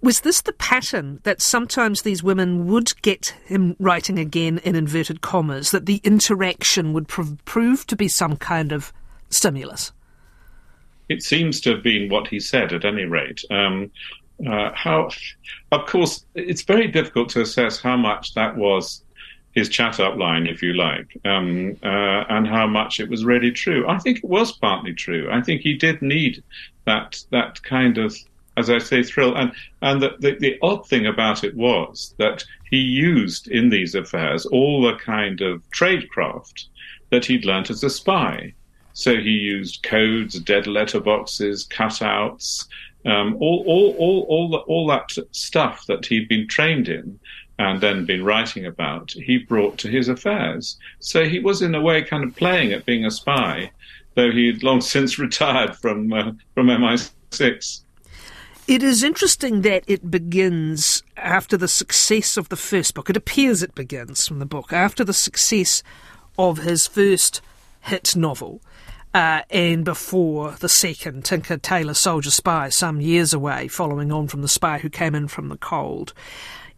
Was 0.00 0.20
this 0.20 0.40
the 0.40 0.52
pattern 0.52 1.20
that 1.24 1.42
sometimes 1.42 2.02
these 2.02 2.22
women 2.22 2.66
would 2.66 3.00
get 3.02 3.34
him 3.44 3.74
writing 3.80 4.18
again 4.18 4.58
in 4.58 4.76
inverted 4.76 5.20
commas, 5.20 5.72
that 5.72 5.86
the 5.86 6.00
interaction 6.04 6.92
would 6.92 7.08
prov- 7.08 7.44
prove 7.44 7.86
to 7.88 7.96
be 7.96 8.06
some 8.06 8.36
kind 8.36 8.70
of 8.70 8.92
stimulus? 9.28 9.92
It 11.08 11.22
seems 11.22 11.60
to 11.62 11.70
have 11.70 11.82
been 11.82 12.10
what 12.10 12.28
he 12.28 12.38
said, 12.38 12.72
at 12.72 12.84
any 12.84 13.06
rate. 13.06 13.42
Um, 13.50 13.90
uh, 14.46 14.70
how, 14.72 15.10
of 15.72 15.86
course, 15.86 16.24
it's 16.34 16.62
very 16.62 16.86
difficult 16.86 17.30
to 17.30 17.40
assess 17.40 17.80
how 17.80 17.96
much 17.96 18.34
that 18.34 18.56
was 18.56 19.02
his 19.52 19.68
chat 19.68 19.98
up 19.98 20.16
line, 20.16 20.46
if 20.46 20.62
you 20.62 20.74
like, 20.74 21.18
um, 21.24 21.76
uh, 21.82 22.24
and 22.28 22.46
how 22.46 22.66
much 22.66 23.00
it 23.00 23.08
was 23.08 23.24
really 23.24 23.50
true. 23.50 23.88
I 23.88 23.98
think 23.98 24.18
it 24.18 24.24
was 24.24 24.52
partly 24.52 24.94
true. 24.94 25.28
I 25.32 25.40
think 25.40 25.62
he 25.62 25.74
did 25.74 26.00
need 26.02 26.44
that 26.84 27.24
that 27.32 27.60
kind 27.64 27.98
of, 27.98 28.16
as 28.58 28.68
I 28.68 28.78
say, 28.78 29.02
thrill. 29.02 29.36
And 29.36 29.52
and 29.80 30.02
the, 30.02 30.16
the, 30.18 30.36
the 30.38 30.58
odd 30.62 30.86
thing 30.88 31.06
about 31.06 31.44
it 31.44 31.54
was 31.54 32.14
that 32.18 32.44
he 32.70 32.78
used 32.78 33.48
in 33.48 33.70
these 33.70 33.94
affairs 33.94 34.44
all 34.46 34.82
the 34.82 34.96
kind 34.96 35.40
of 35.40 35.62
tradecraft 35.70 36.64
that 37.10 37.24
he'd 37.24 37.44
learnt 37.44 37.70
as 37.70 37.82
a 37.82 37.90
spy. 37.90 38.52
So 38.92 39.16
he 39.16 39.30
used 39.30 39.84
codes, 39.84 40.38
dead 40.40 40.66
letter 40.66 41.00
boxes, 41.00 41.66
cutouts, 41.68 42.66
um, 43.06 43.36
all, 43.40 43.62
all, 43.66 43.94
all, 43.96 44.26
all, 44.28 44.50
the, 44.50 44.58
all 44.58 44.86
that 44.88 45.10
stuff 45.30 45.86
that 45.86 46.04
he'd 46.06 46.28
been 46.28 46.48
trained 46.48 46.88
in 46.88 47.18
and 47.58 47.80
then 47.80 48.04
been 48.04 48.24
writing 48.24 48.66
about, 48.66 49.12
he 49.12 49.38
brought 49.38 49.78
to 49.78 49.88
his 49.88 50.08
affairs. 50.08 50.76
So 51.00 51.24
he 51.24 51.38
was, 51.38 51.62
in 51.62 51.74
a 51.74 51.80
way, 51.80 52.02
kind 52.02 52.24
of 52.24 52.36
playing 52.36 52.72
at 52.72 52.86
being 52.86 53.04
a 53.04 53.10
spy, 53.10 53.70
though 54.14 54.30
he'd 54.30 54.62
long 54.62 54.80
since 54.94 55.18
retired 55.18 55.76
from 55.76 56.12
uh, 56.12 56.32
from 56.54 56.66
MI6. 56.66 57.82
It 58.68 58.82
is 58.82 59.02
interesting 59.02 59.62
that 59.62 59.84
it 59.86 60.10
begins 60.10 61.02
after 61.16 61.56
the 61.56 61.68
success 61.68 62.36
of 62.36 62.50
the 62.50 62.56
first 62.56 62.92
book. 62.92 63.08
It 63.08 63.16
appears 63.16 63.62
it 63.62 63.74
begins 63.74 64.28
from 64.28 64.40
the 64.40 64.44
book 64.44 64.74
after 64.74 65.04
the 65.04 65.14
success 65.14 65.82
of 66.38 66.58
his 66.58 66.86
first 66.86 67.40
hit 67.80 68.14
novel. 68.14 68.60
Uh, 69.14 69.40
and 69.48 69.86
before 69.86 70.50
the 70.60 70.68
second, 70.68 71.24
Tinker 71.24 71.56
Tailor 71.56 71.94
Soldier 71.94 72.30
Spy, 72.30 72.68
some 72.68 73.00
years 73.00 73.32
away, 73.32 73.68
following 73.68 74.12
on 74.12 74.28
from 74.28 74.42
The 74.42 74.48
Spy 74.48 74.76
Who 74.80 74.90
Came 74.90 75.14
In 75.14 75.28
From 75.28 75.48
the 75.48 75.56
Cold. 75.56 76.12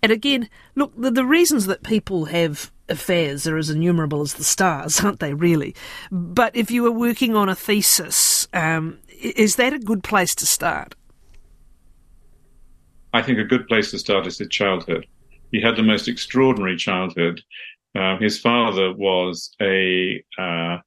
And 0.00 0.12
again, 0.12 0.48
look, 0.76 0.92
the, 0.96 1.10
the 1.10 1.26
reasons 1.26 1.66
that 1.66 1.82
people 1.82 2.26
have 2.26 2.70
affairs 2.88 3.48
are 3.48 3.56
as 3.56 3.68
innumerable 3.68 4.20
as 4.20 4.34
the 4.34 4.44
stars, 4.44 5.00
aren't 5.04 5.18
they, 5.18 5.34
really? 5.34 5.74
But 6.12 6.54
if 6.54 6.70
you 6.70 6.84
were 6.84 6.92
working 6.92 7.34
on 7.34 7.48
a 7.48 7.56
thesis, 7.56 8.46
um, 8.52 9.00
is 9.20 9.56
that 9.56 9.72
a 9.72 9.80
good 9.80 10.04
place 10.04 10.36
to 10.36 10.46
start? 10.46 10.94
I 13.12 13.22
think 13.22 13.38
a 13.38 13.44
good 13.44 13.66
place 13.66 13.90
to 13.90 13.98
start 13.98 14.26
is 14.26 14.38
his 14.38 14.48
childhood. 14.48 15.06
He 15.50 15.60
had 15.60 15.76
the 15.76 15.82
most 15.82 16.08
extraordinary 16.08 16.76
childhood. 16.76 17.40
Uh, 17.94 18.16
his 18.18 18.38
father 18.38 18.92
was 18.92 19.54
a, 19.60 20.22
uh, 20.38 20.78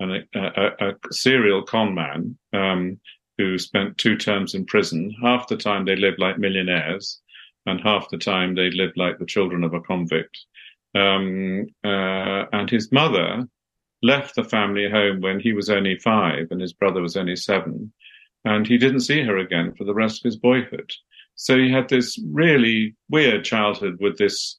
an, 0.00 0.26
a, 0.34 0.70
a, 0.80 0.92
serial 1.12 1.62
con 1.62 1.94
man 1.94 2.36
um, 2.52 2.98
who 3.38 3.56
spent 3.56 3.98
two 3.98 4.16
terms 4.16 4.54
in 4.54 4.66
prison. 4.66 5.14
Half 5.22 5.46
the 5.46 5.56
time 5.56 5.84
they 5.84 5.94
lived 5.94 6.18
like 6.18 6.38
millionaires, 6.38 7.20
and 7.66 7.80
half 7.80 8.10
the 8.10 8.18
time 8.18 8.54
they 8.54 8.70
lived 8.70 8.96
like 8.96 9.18
the 9.18 9.26
children 9.26 9.62
of 9.62 9.74
a 9.74 9.80
convict. 9.80 10.38
Um, 10.94 11.66
uh, 11.84 12.46
and 12.52 12.68
his 12.68 12.90
mother 12.90 13.46
left 14.02 14.34
the 14.34 14.44
family 14.44 14.90
home 14.90 15.20
when 15.20 15.38
he 15.38 15.52
was 15.52 15.70
only 15.70 15.98
five 15.98 16.48
and 16.50 16.60
his 16.60 16.72
brother 16.72 17.00
was 17.00 17.16
only 17.16 17.36
seven. 17.36 17.92
And 18.44 18.66
he 18.66 18.78
didn't 18.78 19.00
see 19.00 19.22
her 19.22 19.36
again 19.36 19.74
for 19.76 19.84
the 19.84 19.94
rest 19.94 20.20
of 20.20 20.24
his 20.24 20.36
boyhood. 20.36 20.90
So 21.40 21.56
he 21.56 21.72
had 21.72 21.88
this 21.88 22.18
really 22.30 22.94
weird 23.08 23.46
childhood 23.46 23.96
with 23.98 24.18
this 24.18 24.58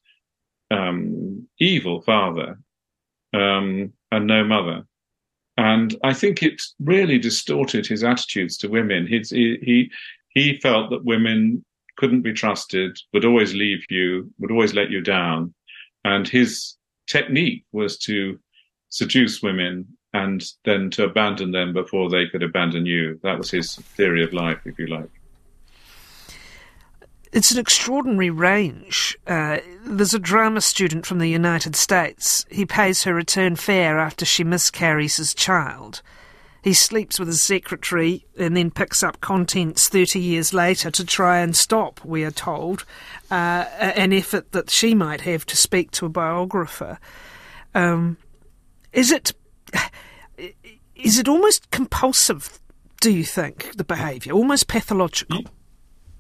um, 0.72 1.48
evil 1.60 2.02
father 2.02 2.58
um, 3.36 3.94
and 4.12 4.26
no 4.26 4.44
mother. 4.44 4.82
And 5.58 5.96
I 6.04 6.16
think 6.16 6.42
it 6.42 6.60
really 6.80 7.20
distorted 7.20 7.86
his 7.86 8.04
attitudes 8.04 8.58
to 8.58 8.68
women. 8.68 9.06
He, 9.06 9.20
he, 9.30 9.92
he 10.30 10.58
felt 10.58 10.90
that 10.90 11.06
women 11.06 11.64
couldn't 11.98 12.24
be 12.24 12.34
trusted, 12.34 12.98
would 13.14 13.26
always 13.26 13.54
leave 13.54 13.86
you, 13.92 14.34
would 14.40 14.50
always 14.52 14.74
let 14.74 14.90
you 14.90 15.02
down. 15.02 15.54
And 16.04 16.28
his 16.28 16.78
technique 17.06 17.64
was 17.72 18.00
to 18.00 18.40
seduce 18.90 19.44
women 19.44 19.86
and 20.14 20.44
then 20.66 20.90
to 20.92 21.04
abandon 21.04 21.52
them 21.52 21.74
before 21.74 22.10
they 22.10 22.26
could 22.26 22.42
abandon 22.42 22.88
you. 22.88 23.20
That 23.22 23.38
was 23.38 23.52
his 23.52 23.76
theory 23.76 24.24
of 24.24 24.34
life, 24.34 24.62
if 24.66 24.80
you 24.80 24.88
like. 24.88 25.21
It's 27.32 27.52
an 27.52 27.60
extraordinary 27.60 28.30
range. 28.30 29.18
Uh, 29.26 29.60
there's 29.86 30.14
a 30.14 30.20
drama 30.20 30.60
student 30.60 31.06
from 31.06 31.20
the 31.20 31.30
United 31.30 31.78
States. 31.78 32.46
He 32.52 32.66
pays 32.66 33.04
her 33.04 33.14
return 33.14 33.56
fare 33.56 34.00
after 34.00 34.26
she 34.26 34.44
miscarries 34.44 35.16
his 35.16 35.34
child. 35.34 36.02
He 36.62 36.74
sleeps 36.74 37.18
with 37.18 37.30
his 37.30 37.42
secretary 37.42 38.26
and 38.38 38.56
then 38.56 38.70
picks 38.70 39.02
up 39.02 39.22
contents 39.22 39.88
30 39.88 40.20
years 40.20 40.54
later 40.54 40.92
to 40.92 41.06
try 41.06 41.40
and 41.40 41.56
stop, 41.56 42.04
we 42.04 42.24
are 42.24 42.32
told, 42.32 42.86
uh, 43.32 43.66
an 43.80 44.14
effort 44.14 44.52
that 44.52 44.70
she 44.70 44.94
might 44.94 45.22
have 45.22 45.46
to 45.48 45.58
speak 45.58 45.90
to 45.92 46.06
a 46.06 46.10
biographer. 46.10 47.00
Um, 47.74 48.18
is 48.92 49.12
it 49.12 49.32
is 50.96 51.18
it 51.18 51.28
almost 51.28 51.72
compulsive, 51.72 52.60
do 53.00 53.12
you 53.12 53.24
think, 53.24 53.76
the 53.76 53.84
behaviour? 53.84 54.34
Almost 54.34 54.68
pathological? 54.68 55.46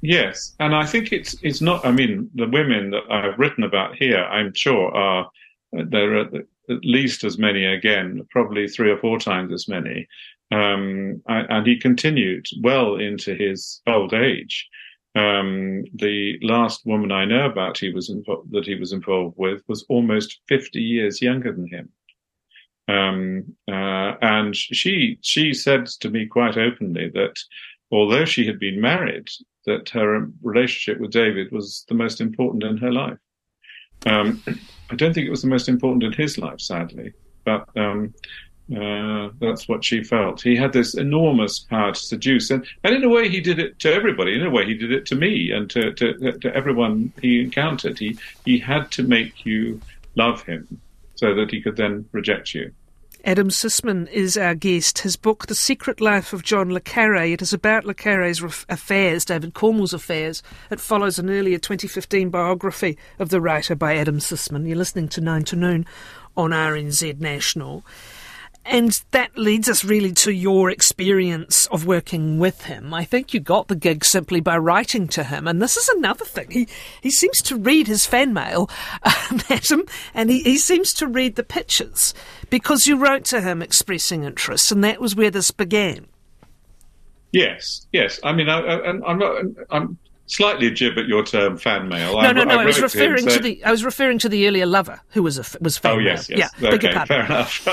Yes, 0.01 0.55
and 0.59 0.75
I 0.75 0.85
think 0.85 1.11
it's 1.11 1.35
it's 1.43 1.61
not. 1.61 1.85
I 1.85 1.91
mean, 1.91 2.29
the 2.33 2.47
women 2.47 2.89
that 2.91 3.03
I've 3.09 3.37
written 3.37 3.63
about 3.63 3.95
here, 3.95 4.23
I'm 4.23 4.53
sure, 4.53 4.91
are 4.95 5.29
there 5.71 6.17
are 6.17 6.29
at 6.69 6.85
least 6.85 7.23
as 7.23 7.37
many 7.37 7.65
again, 7.65 8.25
probably 8.31 8.67
three 8.67 8.91
or 8.91 8.97
four 8.97 9.19
times 9.19 9.53
as 9.53 9.67
many. 9.67 10.07
Um, 10.51 11.21
and 11.27 11.65
he 11.65 11.77
continued 11.77 12.45
well 12.61 12.95
into 12.95 13.35
his 13.35 13.81
old 13.87 14.13
age. 14.13 14.67
Um, 15.15 15.83
the 15.93 16.39
last 16.41 16.85
woman 16.85 17.11
I 17.11 17.25
know 17.25 17.45
about 17.45 17.77
he 17.77 17.91
was 17.91 18.09
invo- 18.09 18.49
that 18.51 18.65
he 18.65 18.75
was 18.75 18.93
involved 18.93 19.35
with 19.37 19.61
was 19.67 19.83
almost 19.89 20.39
50 20.47 20.81
years 20.81 21.21
younger 21.21 21.51
than 21.51 21.67
him. 21.67 21.89
Um, 22.87 23.55
uh, 23.69 24.15
and 24.21 24.55
she 24.55 25.17
she 25.21 25.53
said 25.53 25.85
to 25.87 26.09
me 26.09 26.25
quite 26.25 26.57
openly 26.57 27.09
that 27.09 27.35
although 27.91 28.25
she 28.25 28.45
had 28.45 28.59
been 28.59 28.81
married, 28.81 29.29
that 29.65 29.89
her 29.89 30.27
relationship 30.41 30.99
with 30.99 31.11
David 31.11 31.51
was 31.51 31.85
the 31.87 31.95
most 31.95 32.21
important 32.21 32.63
in 32.63 32.77
her 32.77 32.91
life. 32.91 33.17
Um, 34.05 34.41
I 34.89 34.95
don't 34.95 35.13
think 35.13 35.27
it 35.27 35.31
was 35.31 35.43
the 35.43 35.47
most 35.47 35.69
important 35.69 36.03
in 36.03 36.13
his 36.13 36.37
life, 36.37 36.59
sadly, 36.59 37.13
but 37.45 37.69
um, 37.77 38.13
uh, 38.75 39.29
that's 39.39 39.67
what 39.67 39.83
she 39.83 40.03
felt. 40.03 40.41
He 40.41 40.55
had 40.55 40.73
this 40.73 40.95
enormous 40.95 41.59
power 41.59 41.91
to 41.91 41.99
seduce, 41.99 42.49
and, 42.49 42.65
and 42.83 42.95
in 42.95 43.03
a 43.03 43.09
way, 43.09 43.29
he 43.29 43.41
did 43.41 43.59
it 43.59 43.79
to 43.79 43.93
everybody. 43.93 44.33
In 44.33 44.45
a 44.45 44.49
way, 44.49 44.65
he 44.65 44.73
did 44.73 44.91
it 44.91 45.05
to 45.07 45.15
me 45.15 45.51
and 45.51 45.69
to, 45.69 45.93
to, 45.93 46.31
to 46.39 46.55
everyone 46.55 47.13
he 47.21 47.41
encountered. 47.41 47.99
He 47.99 48.17
he 48.45 48.57
had 48.57 48.89
to 48.91 49.03
make 49.03 49.45
you 49.45 49.81
love 50.15 50.41
him 50.43 50.79
so 51.15 51.35
that 51.35 51.51
he 51.51 51.61
could 51.61 51.75
then 51.75 52.07
reject 52.11 52.53
you. 52.53 52.71
Adam 53.23 53.49
Sisman 53.49 54.09
is 54.09 54.35
our 54.35 54.55
guest. 54.55 54.99
His 54.99 55.15
book, 55.15 55.45
The 55.45 55.53
Secret 55.53 56.01
Life 56.01 56.33
of 56.33 56.41
John 56.41 56.73
Le 56.73 56.79
Carre, 56.79 57.31
it 57.31 57.41
is 57.43 57.53
about 57.53 57.85
Le 57.85 57.93
Carre's 57.93 58.41
affairs, 58.67 59.25
David 59.25 59.53
Cornwell's 59.53 59.93
affairs. 59.93 60.41
It 60.71 60.79
follows 60.79 61.19
an 61.19 61.29
earlier 61.29 61.59
2015 61.59 62.31
biography 62.31 62.97
of 63.19 63.29
the 63.29 63.39
writer 63.39 63.75
by 63.75 63.95
Adam 63.95 64.17
Sisman. 64.17 64.67
You're 64.67 64.75
listening 64.75 65.07
to 65.09 65.21
9 65.21 65.43
to 65.43 65.55
Noon 65.55 65.85
on 66.35 66.49
RNZ 66.49 67.19
National. 67.19 67.85
And 68.63 69.01
that 69.09 69.35
leads 69.37 69.67
us 69.67 69.83
really 69.83 70.11
to 70.13 70.31
your 70.31 70.69
experience 70.69 71.65
of 71.67 71.85
working 71.85 72.37
with 72.37 72.65
him. 72.65 72.93
I 72.93 73.03
think 73.03 73.33
you 73.33 73.39
got 73.39 73.67
the 73.67 73.75
gig 73.75 74.05
simply 74.05 74.39
by 74.39 74.57
writing 74.57 75.07
to 75.09 75.23
him. 75.23 75.47
And 75.47 75.61
this 75.61 75.77
is 75.77 75.89
another 75.89 76.25
thing. 76.25 76.51
He, 76.51 76.67
he 77.01 77.09
seems 77.09 77.41
to 77.43 77.57
read 77.57 77.87
his 77.87 78.05
fan 78.05 78.33
mail, 78.33 78.69
Adam, 79.49 79.83
and 80.13 80.29
he, 80.29 80.43
he 80.43 80.57
seems 80.57 80.93
to 80.93 81.07
read 81.07 81.35
the 81.35 81.43
pictures 81.43 82.13
because 82.51 82.85
you 82.85 82.97
wrote 82.97 83.25
to 83.25 83.41
him 83.41 83.61
expressing 83.63 84.23
interest, 84.25 84.71
and 84.71 84.83
that 84.83 85.01
was 85.01 85.15
where 85.15 85.31
this 85.31 85.49
began. 85.49 86.05
Yes, 87.31 87.87
yes. 87.91 88.19
I 88.23 88.33
mean, 88.33 88.49
I, 88.49 88.59
am 88.89 89.17
not. 89.17 89.43
I'm 89.69 89.97
slightly 90.31 90.71
jib 90.71 90.97
at 90.97 91.07
your 91.07 91.23
term 91.23 91.57
fan 91.57 91.89
mail. 91.89 92.13
No, 92.13 92.19
I, 92.19 92.31
no, 92.31 92.43
no. 92.43 92.55
I, 92.57 92.61
I 92.61 92.65
was 92.65 92.81
referring 92.81 93.25
to, 93.25 93.37
to, 93.37 93.39
the. 93.39 93.63
I 93.63 93.71
was 93.71 93.83
referring 93.83 94.17
to 94.19 94.29
the 94.29 94.47
earlier 94.47 94.65
lover 94.65 95.01
who 95.09 95.23
was 95.23 95.37
a 95.37 95.43
was 95.61 95.77
fan. 95.77 95.91
Oh 95.91 95.99
yes, 95.99 96.29
mail. 96.29 96.39
yes. 96.39 96.51
Yeah, 96.59 96.69
okay, 96.71 97.05
fair 97.05 97.25
enough. 97.25 97.67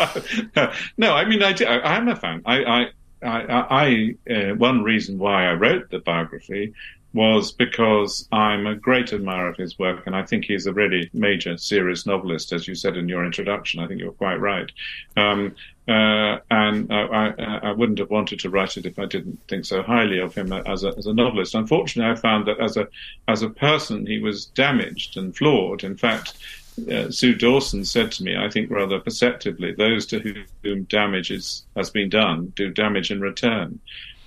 no, 0.98 1.14
I 1.14 1.24
mean, 1.24 1.42
I, 1.42 1.52
I 1.52 1.96
am 1.96 2.08
a 2.08 2.16
fan. 2.16 2.42
I, 2.44 2.64
I, 2.64 2.86
I, 3.22 4.14
I 4.28 4.32
uh, 4.32 4.54
one 4.56 4.82
reason 4.82 5.18
why 5.18 5.46
I 5.46 5.54
wrote 5.54 5.90
the 5.90 6.00
biography 6.00 6.74
was 7.14 7.52
because 7.52 8.28
I'm 8.32 8.66
a 8.66 8.74
great 8.74 9.12
admirer 9.12 9.48
of 9.48 9.56
his 9.56 9.78
work, 9.78 10.06
and 10.06 10.14
I 10.14 10.24
think 10.24 10.44
he's 10.44 10.66
a 10.66 10.72
really 10.72 11.08
major, 11.14 11.56
serious 11.56 12.06
novelist, 12.06 12.52
as 12.52 12.68
you 12.68 12.74
said 12.74 12.96
in 12.96 13.08
your 13.08 13.24
introduction. 13.24 13.80
I 13.80 13.86
think 13.86 14.00
you're 14.00 14.12
quite 14.12 14.36
right. 14.36 14.70
Um, 15.16 15.54
uh, 15.88 16.38
and 16.50 16.92
I, 16.92 17.32
I, 17.62 17.72
wouldn't 17.72 17.98
have 17.98 18.10
wanted 18.10 18.40
to 18.40 18.50
write 18.50 18.76
it 18.76 18.84
if 18.84 18.98
I 18.98 19.06
didn't 19.06 19.40
think 19.48 19.64
so 19.64 19.82
highly 19.82 20.18
of 20.18 20.34
him 20.34 20.52
as 20.52 20.84
a, 20.84 20.88
as 20.88 21.06
a 21.06 21.14
novelist. 21.14 21.54
Unfortunately, 21.54 22.12
I 22.12 22.14
found 22.14 22.46
that 22.46 22.60
as 22.60 22.76
a 22.76 22.88
as 23.26 23.42
a 23.42 23.48
person, 23.48 24.06
he 24.06 24.18
was 24.18 24.46
damaged 24.46 25.16
and 25.16 25.34
flawed. 25.34 25.84
In 25.84 25.96
fact, 25.96 26.34
uh, 26.92 27.10
Sue 27.10 27.34
Dawson 27.34 27.84
said 27.84 28.12
to 28.12 28.22
me, 28.22 28.36
I 28.36 28.50
think 28.50 28.70
rather 28.70 29.00
perceptively, 29.00 29.72
those 29.72 30.04
to 30.06 30.44
whom 30.62 30.84
damage 30.84 31.30
is, 31.30 31.64
has 31.74 31.90
been 31.90 32.10
done 32.10 32.52
do 32.54 32.70
damage 32.70 33.10
in 33.10 33.20
return 33.20 33.80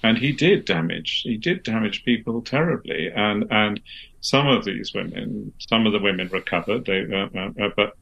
and 0.03 0.17
he 0.17 0.31
did 0.31 0.65
damage. 0.65 1.21
He 1.23 1.37
did 1.37 1.63
damage 1.63 2.03
people 2.03 2.41
terribly, 2.41 3.11
and 3.15 3.45
and 3.51 3.79
some 4.21 4.47
of 4.47 4.65
these 4.65 4.93
women, 4.93 5.53
some 5.59 5.85
of 5.85 5.93
the 5.93 5.99
women 5.99 6.27
recovered, 6.29 6.85
they, 6.85 7.01
uh, 7.01 7.27
uh, 7.35 7.65
uh 7.65 7.69
but 7.75 7.97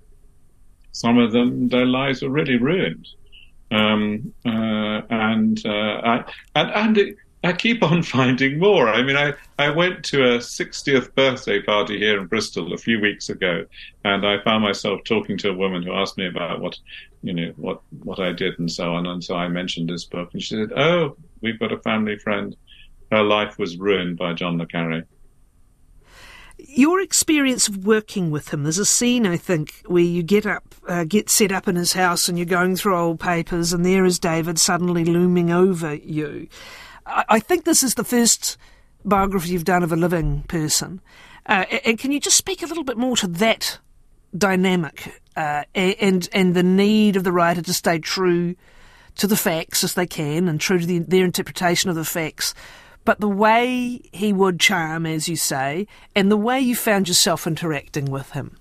some 0.91 1.17
of 1.17 1.31
them, 1.31 1.69
their 1.69 1.85
lives 1.85 2.21
were 2.21 2.29
really 2.29 2.57
ruined. 2.57 3.07
Um, 3.71 4.33
uh, 4.45 5.01
and, 5.09 5.63
uh, 5.65 5.69
I, 6.03 6.33
and, 6.55 6.71
and 6.71 6.97
it, 6.97 7.17
I 7.43 7.53
keep 7.53 7.83
on 7.83 8.03
finding 8.17 8.59
more. 8.59 8.89
I 8.89 9.01
mean, 9.01 9.15
I, 9.15 9.33
I 9.57 9.69
went 9.69 10.03
to 10.05 10.23
a 10.23 10.37
60th 10.39 11.13
birthday 11.15 11.61
party 11.61 11.97
here 11.97 12.19
in 12.19 12.27
Bristol 12.27 12.73
a 12.73 12.77
few 12.77 12.99
weeks 12.99 13.29
ago, 13.29 13.65
and 14.03 14.25
I 14.25 14.41
found 14.43 14.63
myself 14.63 15.01
talking 15.03 15.37
to 15.39 15.49
a 15.49 15.53
woman 15.53 15.83
who 15.83 15.93
asked 15.93 16.17
me 16.17 16.27
about 16.27 16.59
what, 16.59 16.77
you 17.23 17.33
know, 17.33 17.53
what, 17.55 17.81
what 18.03 18.19
I 18.19 18.33
did 18.33 18.59
and 18.59 18.71
so 18.71 18.93
on. 18.93 19.05
And 19.05 19.23
so 19.23 19.35
I 19.35 19.47
mentioned 19.47 19.89
this 19.89 20.05
book, 20.05 20.29
and 20.33 20.41
she 20.41 20.55
said, 20.55 20.73
"Oh, 20.75 21.15
we've 21.41 21.59
got 21.59 21.71
a 21.71 21.79
family 21.79 22.17
friend. 22.17 22.55
Her 23.11 23.23
life 23.23 23.57
was 23.57 23.77
ruined 23.77 24.17
by 24.17 24.33
John 24.33 24.57
le 24.57 24.65
Carre." 24.65 25.05
Your 26.75 27.01
experience 27.01 27.67
of 27.67 27.85
working 27.85 28.29
with 28.29 28.53
him, 28.53 28.63
there's 28.63 28.77
a 28.77 28.85
scene, 28.85 29.25
I 29.25 29.37
think, 29.37 29.81
where 29.87 30.03
you 30.03 30.21
get 30.21 30.45
up, 30.45 30.75
uh, 30.87 31.03
get 31.03 31.29
set 31.29 31.51
up 31.51 31.67
in 31.67 31.75
his 31.75 31.93
house 31.93 32.29
and 32.29 32.37
you're 32.37 32.45
going 32.45 32.75
through 32.75 32.95
old 32.95 33.19
papers, 33.19 33.73
and 33.73 33.85
there 33.85 34.05
is 34.05 34.19
David 34.19 34.59
suddenly 34.59 35.03
looming 35.03 35.51
over 35.51 35.95
you. 35.95 36.47
I 37.05 37.39
think 37.39 37.65
this 37.65 37.81
is 37.81 37.95
the 37.95 38.03
first 38.03 38.57
biography 39.03 39.49
you've 39.49 39.63
done 39.63 39.81
of 39.81 39.91
a 39.91 39.95
living 39.95 40.43
person. 40.43 41.01
Uh, 41.45 41.65
and 41.85 41.97
can 41.97 42.11
you 42.11 42.19
just 42.19 42.37
speak 42.37 42.61
a 42.61 42.67
little 42.67 42.83
bit 42.83 42.97
more 42.97 43.17
to 43.17 43.27
that 43.27 43.79
dynamic 44.37 45.21
uh, 45.35 45.63
and 45.73 46.29
and 46.31 46.53
the 46.53 46.61
need 46.61 47.15
of 47.15 47.23
the 47.23 47.31
writer 47.31 47.63
to 47.63 47.73
stay 47.73 47.97
true 47.97 48.55
to 49.15 49.25
the 49.25 49.35
facts 49.35 49.83
as 49.83 49.95
they 49.95 50.05
can 50.05 50.47
and 50.47 50.61
true 50.61 50.79
to 50.79 50.85
the, 50.85 50.99
their 50.99 51.25
interpretation 51.25 51.89
of 51.89 51.95
the 51.95 52.05
facts, 52.05 52.53
but 53.09 53.19
the 53.19 53.27
way 53.27 53.99
he 54.13 54.31
would 54.31 54.59
charm, 54.59 55.03
as 55.07 55.27
you 55.27 55.35
say, 55.35 55.87
and 56.15 56.29
the 56.29 56.37
way 56.37 56.59
you 56.59 56.75
found 56.75 57.07
yourself 57.07 57.47
interacting 57.47 58.05
with 58.05 58.33
him. 58.33 58.55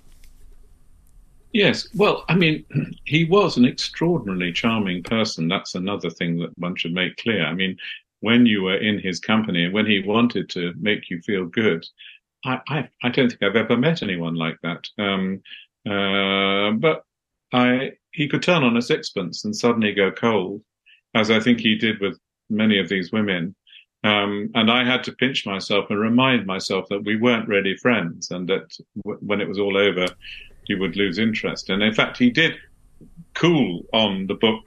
Yes, 1.52 1.87
well, 1.95 2.25
I 2.31 2.35
mean, 2.35 2.64
he 3.05 3.26
was 3.26 3.59
an 3.59 3.67
extraordinarily 3.67 4.55
charming 4.55 5.02
person. 5.02 5.49
That's 5.49 5.75
another 5.75 6.09
thing 6.09 6.38
that 6.38 6.57
one 6.57 6.76
should 6.76 6.95
make 6.95 7.19
clear. 7.19 7.45
I 7.45 7.52
mean, 7.52 7.76
when 8.21 8.47
you 8.47 8.62
were 8.62 8.78
in 8.78 8.99
his 8.99 9.21
company 9.21 9.64
and 9.64 9.75
when 9.75 9.85
he 9.85 10.00
wanted 10.00 10.49
to 10.49 10.73
make 10.81 11.11
you 11.11 11.21
feel 11.21 11.45
good. 11.45 11.85
I, 12.47 12.59
I, 12.71 12.88
I 13.02 13.11
don't 13.11 13.28
think 13.28 13.43
I've 13.43 13.55
ever 13.55 13.76
met 13.76 14.02
anyone 14.02 14.35
like 14.35 14.57
that. 14.62 14.88
Um, 14.97 15.43
uh, 15.87 16.71
but 16.71 17.05
I, 17.52 17.93
he 18.12 18.28
could 18.28 18.43
turn 18.43 18.62
on 18.64 18.78
a 18.78 18.81
sixpence 18.81 19.45
and 19.45 19.55
suddenly 19.55 19.93
go 19.93 20.11
cold, 20.11 20.62
as 21.14 21.31
I 21.31 21.38
think 21.38 21.61
he 21.61 21.76
did 21.76 22.00
with 22.00 22.19
many 22.49 22.78
of 22.78 22.88
these 22.88 23.12
women. 23.12 23.55
Um, 24.05 24.50
and 24.55 24.71
I 24.71 24.85
had 24.85 25.02
to 25.05 25.12
pinch 25.12 25.45
myself 25.45 25.87
and 25.90 25.99
remind 25.99 26.47
myself 26.47 26.87
that 26.88 27.05
we 27.05 27.17
weren't 27.17 27.49
really 27.49 27.76
friends 27.76 28.31
and 28.31 28.49
that 28.49 28.78
w- 29.05 29.19
when 29.21 29.40
it 29.40 29.49
was 29.49 29.59
all 29.59 29.76
over, 29.76 30.07
he 30.67 30.75
would 30.75 30.97
lose 30.97 31.19
interest. 31.19 31.69
And 31.69 31.83
in 31.83 31.93
fact, 31.93 32.17
he 32.17 32.31
did 32.31 32.57
cool 33.35 33.85
on 33.93 34.26
the 34.26 34.35
book 34.35 34.62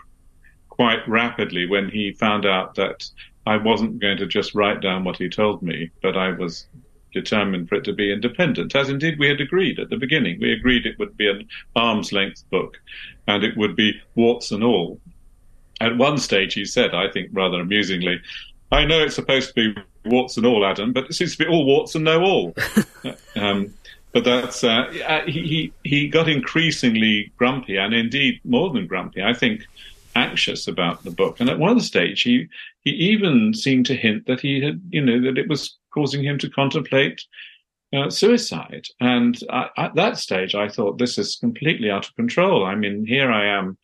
quite 0.69 1.07
rapidly 1.07 1.65
when 1.65 1.89
he 1.89 2.11
found 2.13 2.45
out 2.45 2.75
that 2.75 3.09
I 3.45 3.57
wasn't 3.57 3.99
going 3.99 4.17
to 4.17 4.27
just 4.27 4.53
write 4.53 4.81
down 4.81 5.03
what 5.03 5.17
he 5.17 5.29
told 5.29 5.61
me, 5.61 5.89
but 6.01 6.17
I 6.17 6.31
was 6.31 6.67
determined 7.13 7.69
for 7.69 7.75
it 7.75 7.83
to 7.85 7.93
be 7.93 8.11
independent, 8.11 8.75
as 8.75 8.89
indeed 8.89 9.19
we 9.19 9.27
had 9.27 9.41
agreed 9.41 9.79
at 9.79 9.89
the 9.89 9.97
beginning. 9.97 10.39
We 10.39 10.53
agreed 10.53 10.85
it 10.85 10.99
would 10.99 11.17
be 11.17 11.29
an 11.29 11.47
arm's 11.75 12.11
length 12.11 12.43
book 12.49 12.77
and 13.27 13.43
it 13.43 13.57
would 13.57 13.75
be 13.75 13.99
warts 14.15 14.51
and 14.51 14.63
all. 14.63 14.99
At 15.79 15.97
one 15.97 16.17
stage, 16.17 16.53
he 16.53 16.65
said, 16.65 16.93
I 16.93 17.09
think 17.09 17.29
rather 17.33 17.59
amusingly, 17.59 18.21
I 18.71 18.85
know 18.85 19.03
it's 19.03 19.15
supposed 19.15 19.53
to 19.53 19.73
be 19.73 19.81
warts 20.05 20.37
and 20.37 20.45
all, 20.45 20.65
Adam, 20.65 20.93
but 20.93 21.05
it 21.05 21.13
seems 21.13 21.35
to 21.35 21.43
be 21.43 21.49
all 21.49 21.65
warts 21.65 21.95
and 21.95 22.05
no 22.05 22.21
all. 22.21 22.55
um, 23.35 23.73
but 24.13 24.23
that's 24.23 24.63
uh, 24.63 24.91
he 25.25 25.71
he 25.83 26.07
got 26.07 26.27
increasingly 26.27 27.31
grumpy, 27.37 27.77
and 27.77 27.93
indeed 27.93 28.41
more 28.43 28.69
than 28.69 28.87
grumpy. 28.87 29.23
I 29.23 29.33
think 29.33 29.61
anxious 30.15 30.67
about 30.67 31.03
the 31.03 31.11
book. 31.11 31.39
And 31.39 31.49
at 31.49 31.59
one 31.59 31.79
stage, 31.79 32.21
he 32.21 32.47
he 32.81 32.91
even 32.91 33.53
seemed 33.53 33.85
to 33.87 33.95
hint 33.95 34.25
that 34.27 34.41
he 34.41 34.61
had, 34.61 34.81
you 34.89 35.01
know, 35.01 35.21
that 35.21 35.37
it 35.37 35.47
was 35.47 35.77
causing 35.93 36.23
him 36.23 36.37
to 36.39 36.49
contemplate 36.49 37.23
uh, 37.93 38.09
suicide. 38.09 38.85
And 38.99 39.39
I, 39.49 39.69
at 39.77 39.95
that 39.95 40.17
stage, 40.17 40.55
I 40.55 40.67
thought 40.67 40.97
this 40.97 41.17
is 41.17 41.35
completely 41.35 41.89
out 41.89 42.07
of 42.07 42.15
control. 42.15 42.65
I 42.65 42.75
mean, 42.75 43.05
here 43.05 43.31
I 43.31 43.45
am 43.45 43.77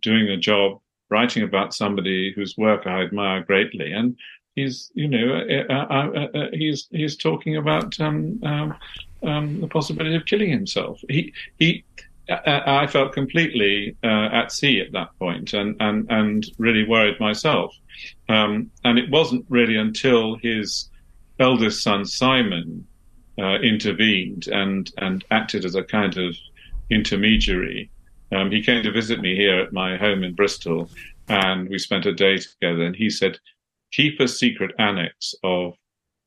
doing 0.00 0.28
a 0.28 0.36
job 0.36 0.80
writing 1.14 1.42
about 1.42 1.74
somebody 1.82 2.32
whose 2.34 2.56
work 2.56 2.82
I 2.86 3.02
admire 3.02 3.40
greatly, 3.42 3.92
and 3.92 4.16
he's, 4.56 4.90
you 4.94 5.08
know, 5.14 5.26
uh, 5.34 5.72
uh, 5.72 6.08
uh, 6.20 6.38
uh 6.38 6.48
he's 6.52 6.80
he's 6.90 7.16
talking 7.16 7.56
about 7.56 7.98
um, 8.00 8.18
um, 8.42 8.68
um, 9.22 9.60
the 9.60 9.68
possibility 9.68 10.16
of 10.16 10.26
killing 10.26 10.50
himself. 10.50 11.00
He 11.08 11.32
he 11.58 11.84
I 12.28 12.86
felt 12.86 13.12
completely 13.12 13.96
uh, 14.02 14.28
at 14.32 14.50
sea 14.50 14.80
at 14.80 14.92
that 14.92 15.10
point 15.18 15.52
and, 15.52 15.76
and, 15.80 16.10
and 16.10 16.46
really 16.56 16.84
worried 16.88 17.20
myself. 17.20 17.76
Um, 18.28 18.70
and 18.82 18.98
it 18.98 19.10
wasn't 19.10 19.44
really 19.50 19.76
until 19.76 20.36
his 20.36 20.88
eldest 21.38 21.82
son, 21.82 22.06
Simon, 22.06 22.86
uh, 23.38 23.56
intervened 23.56 24.46
and, 24.48 24.90
and 24.98 25.24
acted 25.30 25.66
as 25.66 25.74
a 25.74 25.82
kind 25.82 26.16
of 26.16 26.34
intermediary. 26.88 27.90
Um, 28.34 28.50
he 28.50 28.62
came 28.62 28.82
to 28.82 28.90
visit 28.90 29.20
me 29.20 29.36
here 29.36 29.60
at 29.60 29.72
my 29.72 29.96
home 29.96 30.24
in 30.24 30.34
Bristol 30.34 30.90
and 31.28 31.68
we 31.68 31.78
spent 31.78 32.06
a 32.06 32.12
day 32.12 32.38
together. 32.38 32.82
And 32.82 32.96
he 32.96 33.08
said, 33.08 33.38
keep 33.92 34.20
a 34.20 34.28
secret 34.28 34.72
annex 34.78 35.34
of 35.42 35.74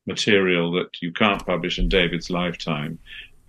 material 0.06 0.72
that 0.72 0.88
you 1.02 1.12
can't 1.12 1.44
publish 1.44 1.78
in 1.78 1.88
David's 1.88 2.30
lifetime 2.30 2.98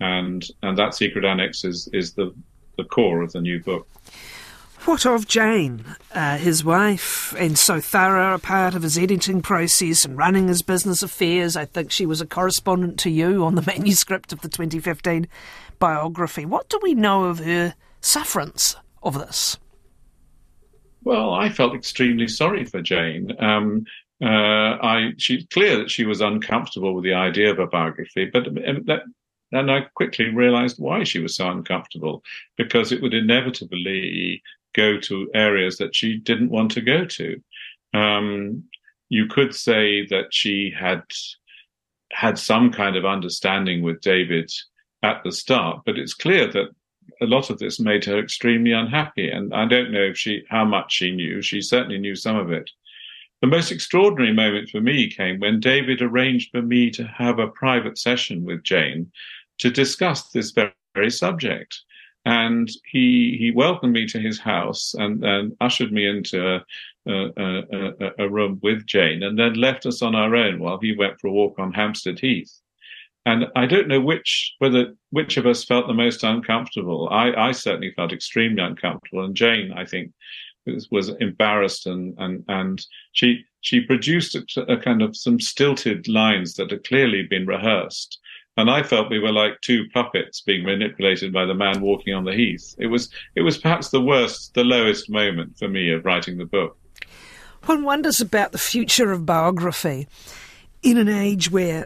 and 0.00 0.48
and 0.62 0.78
that 0.78 0.94
secret 0.94 1.24
annex 1.24 1.64
is 1.64 1.88
is 1.92 2.14
the 2.14 2.34
the 2.76 2.84
core 2.84 3.22
of 3.22 3.32
the 3.32 3.40
new 3.40 3.62
book. 3.62 3.86
What 4.86 5.04
of 5.04 5.28
Jane, 5.28 5.84
uh, 6.14 6.38
his 6.38 6.64
wife, 6.64 7.34
and 7.38 7.58
so 7.58 7.80
thorough 7.80 8.34
a 8.34 8.38
part 8.38 8.74
of 8.74 8.82
his 8.82 8.96
editing 8.96 9.42
process 9.42 10.06
and 10.06 10.16
running 10.16 10.48
his 10.48 10.62
business 10.62 11.02
affairs? 11.02 11.54
I 11.54 11.66
think 11.66 11.90
she 11.90 12.06
was 12.06 12.22
a 12.22 12.26
correspondent 12.26 12.98
to 13.00 13.10
you 13.10 13.44
on 13.44 13.56
the 13.56 13.62
manuscript 13.66 14.32
of 14.32 14.40
the 14.40 14.48
2015 14.48 15.28
biography. 15.78 16.46
What 16.46 16.70
do 16.70 16.80
we 16.82 16.94
know 16.94 17.24
of 17.24 17.40
her 17.40 17.74
sufferance 18.00 18.76
of 19.02 19.18
this? 19.18 19.58
Well, 21.02 21.32
I 21.32 21.48
felt 21.48 21.74
extremely 21.74 22.28
sorry 22.28 22.64
for 22.64 22.82
Jane. 22.82 23.34
Um, 23.38 23.86
uh, 24.22 24.76
I, 24.82 25.12
she's 25.16 25.46
clear 25.50 25.78
that 25.78 25.90
she 25.90 26.04
was 26.04 26.20
uncomfortable 26.20 26.94
with 26.94 27.04
the 27.04 27.14
idea 27.14 27.50
of 27.50 27.58
a 27.58 27.66
biography, 27.66 28.26
but 28.30 28.46
um, 28.48 28.88
and 29.52 29.70
I 29.70 29.80
quickly 29.94 30.28
realized 30.28 30.76
why 30.78 31.04
she 31.04 31.18
was 31.18 31.34
so 31.34 31.50
uncomfortable, 31.50 32.22
because 32.56 32.92
it 32.92 33.02
would 33.02 33.14
inevitably 33.14 34.42
go 34.74 34.98
to 35.00 35.30
areas 35.34 35.78
that 35.78 35.96
she 35.96 36.18
didn't 36.18 36.50
want 36.50 36.70
to 36.72 36.80
go 36.80 37.04
to. 37.04 37.42
Um, 37.92 38.64
you 39.08 39.26
could 39.26 39.54
say 39.54 40.06
that 40.06 40.32
she 40.32 40.72
had 40.78 41.02
had 42.12 42.38
some 42.38 42.70
kind 42.70 42.96
of 42.96 43.04
understanding 43.04 43.82
with 43.82 44.00
David 44.00 44.50
at 45.02 45.22
the 45.24 45.32
start, 45.32 45.80
but 45.84 45.98
it's 45.98 46.14
clear 46.14 46.46
that 46.52 46.68
a 47.20 47.26
lot 47.26 47.50
of 47.50 47.58
this 47.58 47.80
made 47.80 48.04
her 48.04 48.18
extremely 48.18 48.72
unhappy. 48.72 49.30
And 49.30 49.52
I 49.54 49.66
don't 49.66 49.92
know 49.92 50.02
if 50.02 50.18
she 50.18 50.44
how 50.48 50.64
much 50.64 50.92
she 50.92 51.10
knew. 51.10 51.42
She 51.42 51.60
certainly 51.60 51.98
knew 51.98 52.16
some 52.16 52.36
of 52.36 52.50
it. 52.52 52.70
The 53.40 53.46
most 53.46 53.72
extraordinary 53.72 54.34
moment 54.34 54.68
for 54.68 54.80
me 54.80 55.10
came 55.10 55.38
when 55.38 55.60
David 55.60 56.02
arranged 56.02 56.50
for 56.50 56.60
me 56.60 56.90
to 56.90 57.04
have 57.04 57.38
a 57.38 57.48
private 57.48 57.96
session 57.96 58.44
with 58.44 58.62
Jane 58.62 59.10
to 59.58 59.70
discuss 59.70 60.28
this 60.28 60.50
very, 60.50 61.10
subject. 61.10 61.80
And 62.26 62.68
he 62.84 63.36
he 63.38 63.50
welcomed 63.52 63.94
me 63.94 64.06
to 64.08 64.18
his 64.18 64.38
house 64.38 64.92
and, 64.94 65.24
and 65.24 65.56
ushered 65.60 65.92
me 65.92 66.06
into 66.06 66.56
a, 66.56 66.64
a, 67.06 67.30
a, 67.36 68.10
a, 68.24 68.28
room 68.28 68.58
with 68.62 68.84
Jane, 68.86 69.22
and 69.22 69.38
then 69.38 69.54
left 69.54 69.86
us 69.86 70.02
on 70.02 70.14
our 70.14 70.34
own 70.34 70.58
while 70.58 70.78
he 70.78 70.94
went 70.94 71.18
for 71.18 71.28
a 71.28 71.32
walk 71.32 71.58
on 71.58 71.72
Hampstead 71.72 72.18
Heath. 72.18 72.60
And 73.26 73.46
I 73.54 73.66
don't 73.66 73.88
know 73.88 74.00
which 74.00 74.54
whether 74.58 74.94
which 75.10 75.36
of 75.36 75.46
us 75.46 75.64
felt 75.64 75.86
the 75.86 75.94
most 75.94 76.24
uncomfortable. 76.24 77.08
I, 77.10 77.32
I 77.32 77.52
certainly 77.52 77.92
felt 77.94 78.12
extremely 78.12 78.62
uncomfortable, 78.62 79.24
and 79.24 79.34
Jane, 79.34 79.72
I 79.72 79.84
think, 79.84 80.12
was, 80.66 80.88
was 80.90 81.10
embarrassed 81.20 81.86
and 81.86 82.14
and 82.18 82.44
and 82.48 82.84
she 83.12 83.44
she 83.60 83.80
produced 83.80 84.34
a, 84.34 84.72
a, 84.72 84.78
kind 84.78 85.02
of 85.02 85.16
some 85.16 85.38
stilted 85.38 86.08
lines 86.08 86.54
that 86.54 86.70
had 86.70 86.84
clearly 86.84 87.22
been 87.22 87.46
rehearsed 87.46 88.18
and 88.56 88.70
I 88.70 88.82
felt 88.82 89.10
we 89.10 89.18
were 89.18 89.32
like 89.32 89.60
two 89.62 89.88
puppets 89.92 90.40
being 90.42 90.64
manipulated 90.64 91.32
by 91.32 91.46
the 91.46 91.54
man 91.54 91.80
walking 91.80 92.14
on 92.14 92.24
the 92.24 92.34
heath. 92.34 92.74
It 92.78 92.88
was 92.88 93.08
it 93.34 93.42
was 93.42 93.58
perhaps 93.58 93.88
the 93.90 94.00
worst, 94.00 94.54
the 94.54 94.64
lowest 94.64 95.08
moment 95.08 95.56
for 95.58 95.68
me 95.68 95.90
of 95.90 96.04
writing 96.04 96.36
the 96.36 96.44
book. 96.44 96.76
One 97.66 97.84
wonders 97.84 98.20
about 98.20 98.52
the 98.52 98.58
future 98.58 99.12
of 99.12 99.26
biography 99.26 100.08
in 100.82 100.96
an 100.96 101.08
age 101.08 101.50
where 101.50 101.84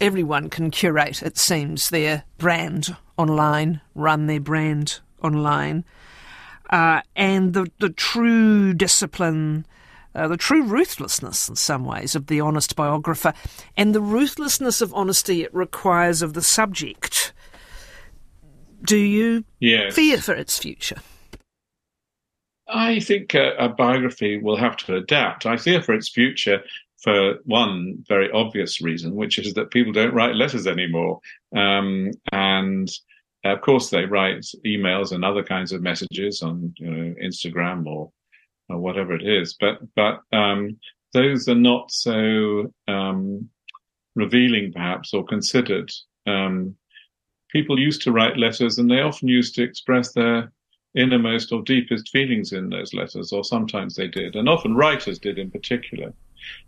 everyone 0.00 0.50
can 0.50 0.70
curate, 0.70 1.22
it 1.22 1.38
seems, 1.38 1.88
their 1.88 2.24
brand 2.38 2.96
online, 3.16 3.80
run 3.94 4.26
their 4.26 4.40
brand 4.40 5.00
online, 5.22 5.84
uh, 6.70 7.00
and 7.14 7.54
the 7.54 7.70
the 7.78 7.90
true 7.90 8.74
discipline 8.74 9.66
uh, 10.16 10.26
the 10.26 10.36
true 10.36 10.62
ruthlessness 10.62 11.48
in 11.48 11.54
some 11.56 11.84
ways 11.84 12.14
of 12.14 12.26
the 12.26 12.40
honest 12.40 12.74
biographer, 12.74 13.34
and 13.76 13.94
the 13.94 14.00
ruthlessness 14.00 14.80
of 14.80 14.92
honesty 14.94 15.42
it 15.42 15.54
requires 15.54 16.22
of 16.22 16.32
the 16.32 16.42
subject. 16.42 17.34
Do 18.82 18.96
you 18.96 19.44
yes. 19.60 19.94
fear 19.94 20.18
for 20.18 20.34
its 20.34 20.58
future? 20.58 20.96
I 22.68 22.98
think 23.00 23.34
a, 23.34 23.54
a, 23.58 23.68
biography 23.68 24.38
will 24.38 24.56
have 24.56 24.76
to 24.78 24.96
adapt. 24.96 25.46
I 25.46 25.56
fear 25.56 25.82
for 25.82 25.94
its 25.94 26.08
future 26.08 26.62
for 27.02 27.36
one 27.44 28.04
very 28.08 28.30
obvious 28.32 28.80
reason, 28.80 29.14
which 29.14 29.38
is 29.38 29.54
that 29.54 29.70
people 29.70 29.92
don't 29.92 30.14
write 30.14 30.34
letters 30.34 30.66
anymore. 30.66 31.20
Um, 31.54 32.10
and 32.32 32.90
of 33.44 33.60
course, 33.60 33.90
they 33.90 34.04
write 34.04 34.44
emails 34.64 35.12
and 35.12 35.24
other 35.24 35.42
kinds 35.42 35.72
of 35.72 35.82
messages 35.82 36.42
on 36.42 36.74
you 36.78 36.90
know, 36.90 37.14
Instagram 37.22 37.86
or, 37.86 38.10
or 38.68 38.78
whatever 38.78 39.14
it 39.14 39.26
is. 39.26 39.54
But 39.58 39.78
but 39.94 40.20
um, 40.32 40.78
those 41.12 41.48
are 41.48 41.54
not 41.54 41.90
so 41.90 42.72
um, 42.88 43.48
revealing, 44.14 44.72
perhaps, 44.72 45.14
or 45.14 45.24
considered. 45.24 45.90
Um, 46.26 46.76
people 47.50 47.78
used 47.78 48.02
to 48.02 48.12
write 48.12 48.36
letters, 48.36 48.78
and 48.78 48.90
they 48.90 49.00
often 49.00 49.28
used 49.28 49.54
to 49.54 49.62
express 49.62 50.12
their 50.12 50.50
innermost 50.96 51.52
or 51.52 51.62
deepest 51.62 52.08
feelings 52.08 52.52
in 52.52 52.70
those 52.70 52.94
letters, 52.94 53.32
or 53.32 53.44
sometimes 53.44 53.94
they 53.94 54.08
did, 54.08 54.34
and 54.34 54.48
often 54.48 54.74
writers 54.74 55.18
did 55.18 55.38
in 55.38 55.50
particular. 55.50 56.12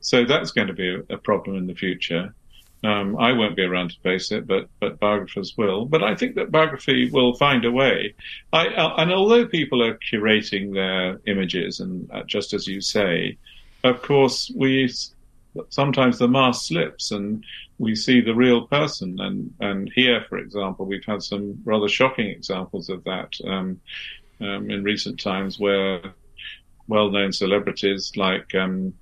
So 0.00 0.24
that's 0.24 0.52
going 0.52 0.68
to 0.68 0.74
be 0.74 0.94
a, 0.94 1.14
a 1.14 1.18
problem 1.18 1.57
in 1.57 1.66
the 1.66 1.74
future. 1.74 2.35
Um, 2.85 3.16
I 3.18 3.33
won't 3.33 3.57
be 3.57 3.62
around 3.62 3.90
to 3.90 4.00
face 4.00 4.31
it, 4.31 4.46
but 4.46 4.68
but 4.78 5.00
biographers 5.00 5.54
will. 5.57 5.85
But 5.85 6.04
I 6.04 6.14
think 6.14 6.37
that 6.37 6.52
biography 6.52 7.11
will 7.11 7.35
find 7.35 7.64
a 7.64 7.72
way. 7.72 8.14
I, 8.52 8.68
uh, 8.68 8.94
and 8.98 9.12
although 9.12 9.46
people 9.46 9.83
are 9.83 9.98
curating 10.12 10.74
their 10.74 11.20
images, 11.26 11.81
and 11.81 12.09
uh, 12.12 12.22
just 12.22 12.54
as 12.54 12.68
you 12.68 12.81
say, 12.81 13.37
of 13.83 14.00
course 14.02 14.52
we 14.54 14.92
sometimes 15.70 16.18
the 16.18 16.28
mask 16.28 16.66
slips 16.66 17.11
and 17.11 17.44
we 17.78 17.94
see 17.94 18.20
the 18.20 18.35
real 18.35 18.66
person. 18.66 19.18
And 19.20 19.52
and 19.61 19.90
here, 19.94 20.24
for 20.28 20.38
example, 20.38 20.87
we've 20.87 21.04
had 21.04 21.22
some 21.22 21.61
rather 21.64 21.88
shocking 21.88 22.28
examples 22.28 22.88
of 22.88 23.02
that 23.04 23.35
um, 23.44 23.81
um, 24.40 24.70
in 24.70 24.85
recent 24.85 25.18
times, 25.18 25.59
where 25.59 26.00
well-known 26.87 27.33
celebrities 27.33 28.12
like 28.16 28.54
um, 28.54 28.94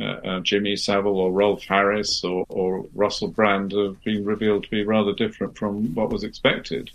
uh, 0.00 0.04
uh, 0.04 0.40
Jimmy 0.40 0.76
Savile 0.76 1.18
or 1.18 1.32
Rolf 1.32 1.64
Harris 1.64 2.24
or, 2.24 2.44
or, 2.48 2.86
Russell 2.94 3.28
Brand 3.28 3.72
have 3.72 4.02
been 4.02 4.24
revealed 4.24 4.64
to 4.64 4.70
be 4.70 4.84
rather 4.84 5.12
different 5.12 5.56
from 5.56 5.94
what 5.94 6.10
was 6.10 6.24
expected. 6.24 6.90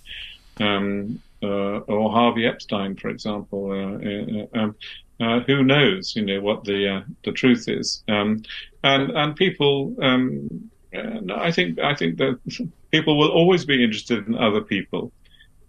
Um, 0.59 1.21
uh, 1.41 1.79
or 1.87 2.11
Harvey 2.11 2.45
Epstein, 2.45 2.95
for 2.95 3.09
example. 3.09 3.71
Uh, 3.71 4.57
uh, 4.57 4.61
um, 4.61 4.75
uh, 5.21 5.39
who 5.41 5.63
knows, 5.63 6.15
you 6.15 6.25
know, 6.25 6.41
what 6.41 6.63
the 6.63 7.05
the 7.23 7.31
truth 7.31 7.67
is? 7.67 8.03
Um, 8.07 8.43
and 8.83 9.11
and 9.11 9.35
people, 9.35 9.95
um, 10.01 10.69
I 10.93 11.51
think 11.51 11.79
I 11.79 11.95
think 11.95 12.17
that 12.17 12.39
people 12.91 13.17
will 13.17 13.31
always 13.31 13.65
be 13.65 13.83
interested 13.83 14.27
in 14.27 14.35
other 14.35 14.61
people, 14.61 15.11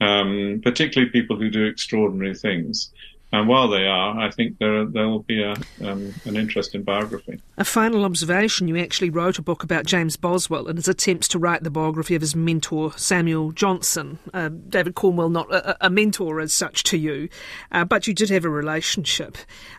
um, 0.01 0.61
particularly 0.63 1.11
people 1.11 1.37
who 1.37 1.51
do 1.51 1.67
extraordinary 1.67 2.35
things. 2.35 2.93
And 3.33 3.47
while 3.47 3.69
they 3.69 3.87
are, 3.87 4.19
I 4.19 4.31
think 4.31 4.59
there 4.59 4.85
there 4.85 5.09
will 5.09 5.23
be 5.23 5.41
a, 5.43 5.53
um, 5.85 6.15
an 6.25 6.37
interest 6.37 6.75
in 6.75 6.83
biography. 6.83 7.41
A 7.57 7.65
final 7.65 8.05
observation: 8.05 8.67
you 8.67 8.77
actually 8.79 9.11
wrote 9.11 9.39
a 9.39 9.43
book 9.43 9.63
about 9.63 9.87
James 9.87 10.17
Boswell 10.17 10.67
and 10.67 10.77
his 10.77 10.89
attempts 10.89 11.29
to 11.29 11.39
write 11.39 11.63
the 11.63 11.71
biography 11.71 12.17
of 12.17 12.23
his 12.23 12.35
mentor 12.35 12.93
Samuel 12.99 13.53
Johnson. 13.53 14.19
Uh, 14.35 14.49
David 14.49 14.97
Cornwell, 14.97 15.29
not 15.29 15.53
a, 15.53 15.87
a, 15.87 15.91
mentor 15.91 16.41
as 16.41 16.53
such 16.53 16.83
to 16.85 16.99
you, 16.99 17.29
uh, 17.71 17.85
but 17.85 18.09
you 18.09 18.15
did 18.15 18.31
have 18.31 18.45
a 18.45 18.51
relationship. 18.51 19.37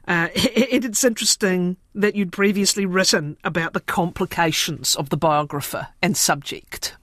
Uh, 0.07 0.29
it, 0.35 0.85
it's 0.85 1.03
interesting 1.03 1.75
that 1.93 2.15
you'd 2.15 2.31
previously 2.31 2.85
written 2.85 3.35
about 3.43 3.73
the 3.73 3.81
complications 3.81 4.95
of 4.95 5.09
the 5.09 5.17
biographer 5.17 5.89
and 6.01 6.15
subject. 6.15 6.95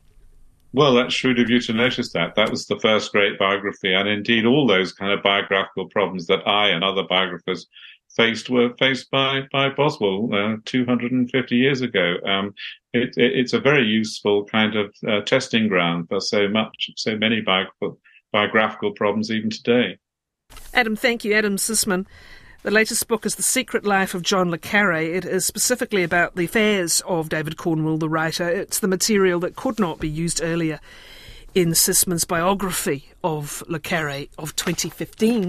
Well, 0.72 0.94
that's 0.94 1.14
shrewd 1.14 1.40
of 1.40 1.48
you 1.48 1.60
to 1.60 1.72
notice 1.72 2.12
that. 2.12 2.34
That 2.34 2.50
was 2.50 2.66
the 2.66 2.78
first 2.80 3.12
great 3.12 3.38
biography. 3.38 3.94
And 3.94 4.08
indeed, 4.08 4.44
all 4.44 4.66
those 4.66 4.92
kind 4.92 5.12
of 5.12 5.22
biographical 5.22 5.88
problems 5.88 6.26
that 6.26 6.46
I 6.46 6.68
and 6.68 6.84
other 6.84 7.04
biographers 7.08 7.66
faced 8.14 8.50
were 8.50 8.74
faced 8.78 9.10
by, 9.10 9.42
by 9.52 9.70
Boswell 9.70 10.28
uh, 10.32 10.56
250 10.66 11.56
years 11.56 11.80
ago. 11.80 12.16
Um, 12.26 12.54
it, 12.92 13.10
it, 13.16 13.38
it's 13.38 13.52
a 13.54 13.60
very 13.60 13.86
useful 13.86 14.44
kind 14.44 14.76
of 14.76 14.94
uh, 15.06 15.20
testing 15.22 15.68
ground 15.68 16.08
for 16.08 16.20
so 16.20 16.48
much, 16.48 16.90
so 16.96 17.16
many 17.16 17.40
biographical, 17.40 17.98
biographical 18.32 18.92
problems 18.92 19.30
even 19.30 19.50
today. 19.50 19.98
Adam, 20.74 20.96
thank 20.96 21.24
you. 21.24 21.32
Adam 21.34 21.56
Sisman. 21.56 22.06
The 22.64 22.72
latest 22.72 23.06
book 23.06 23.24
is 23.24 23.36
The 23.36 23.44
Secret 23.44 23.84
Life 23.84 24.14
of 24.14 24.22
John 24.22 24.50
Le 24.50 24.58
Carre. 24.58 25.00
It 25.00 25.24
is 25.24 25.46
specifically 25.46 26.02
about 26.02 26.34
the 26.34 26.46
affairs 26.46 27.00
of 27.06 27.28
David 27.28 27.56
Cornwell, 27.56 27.98
the 27.98 28.08
writer. 28.08 28.48
It's 28.48 28.80
the 28.80 28.88
material 28.88 29.38
that 29.40 29.54
could 29.54 29.78
not 29.78 30.00
be 30.00 30.08
used 30.08 30.42
earlier 30.42 30.80
in 31.54 31.68
Sisman's 31.68 32.24
biography 32.24 33.10
of 33.22 33.62
Le 33.68 33.78
Carre 33.78 34.26
of 34.38 34.56
2015. 34.56 35.44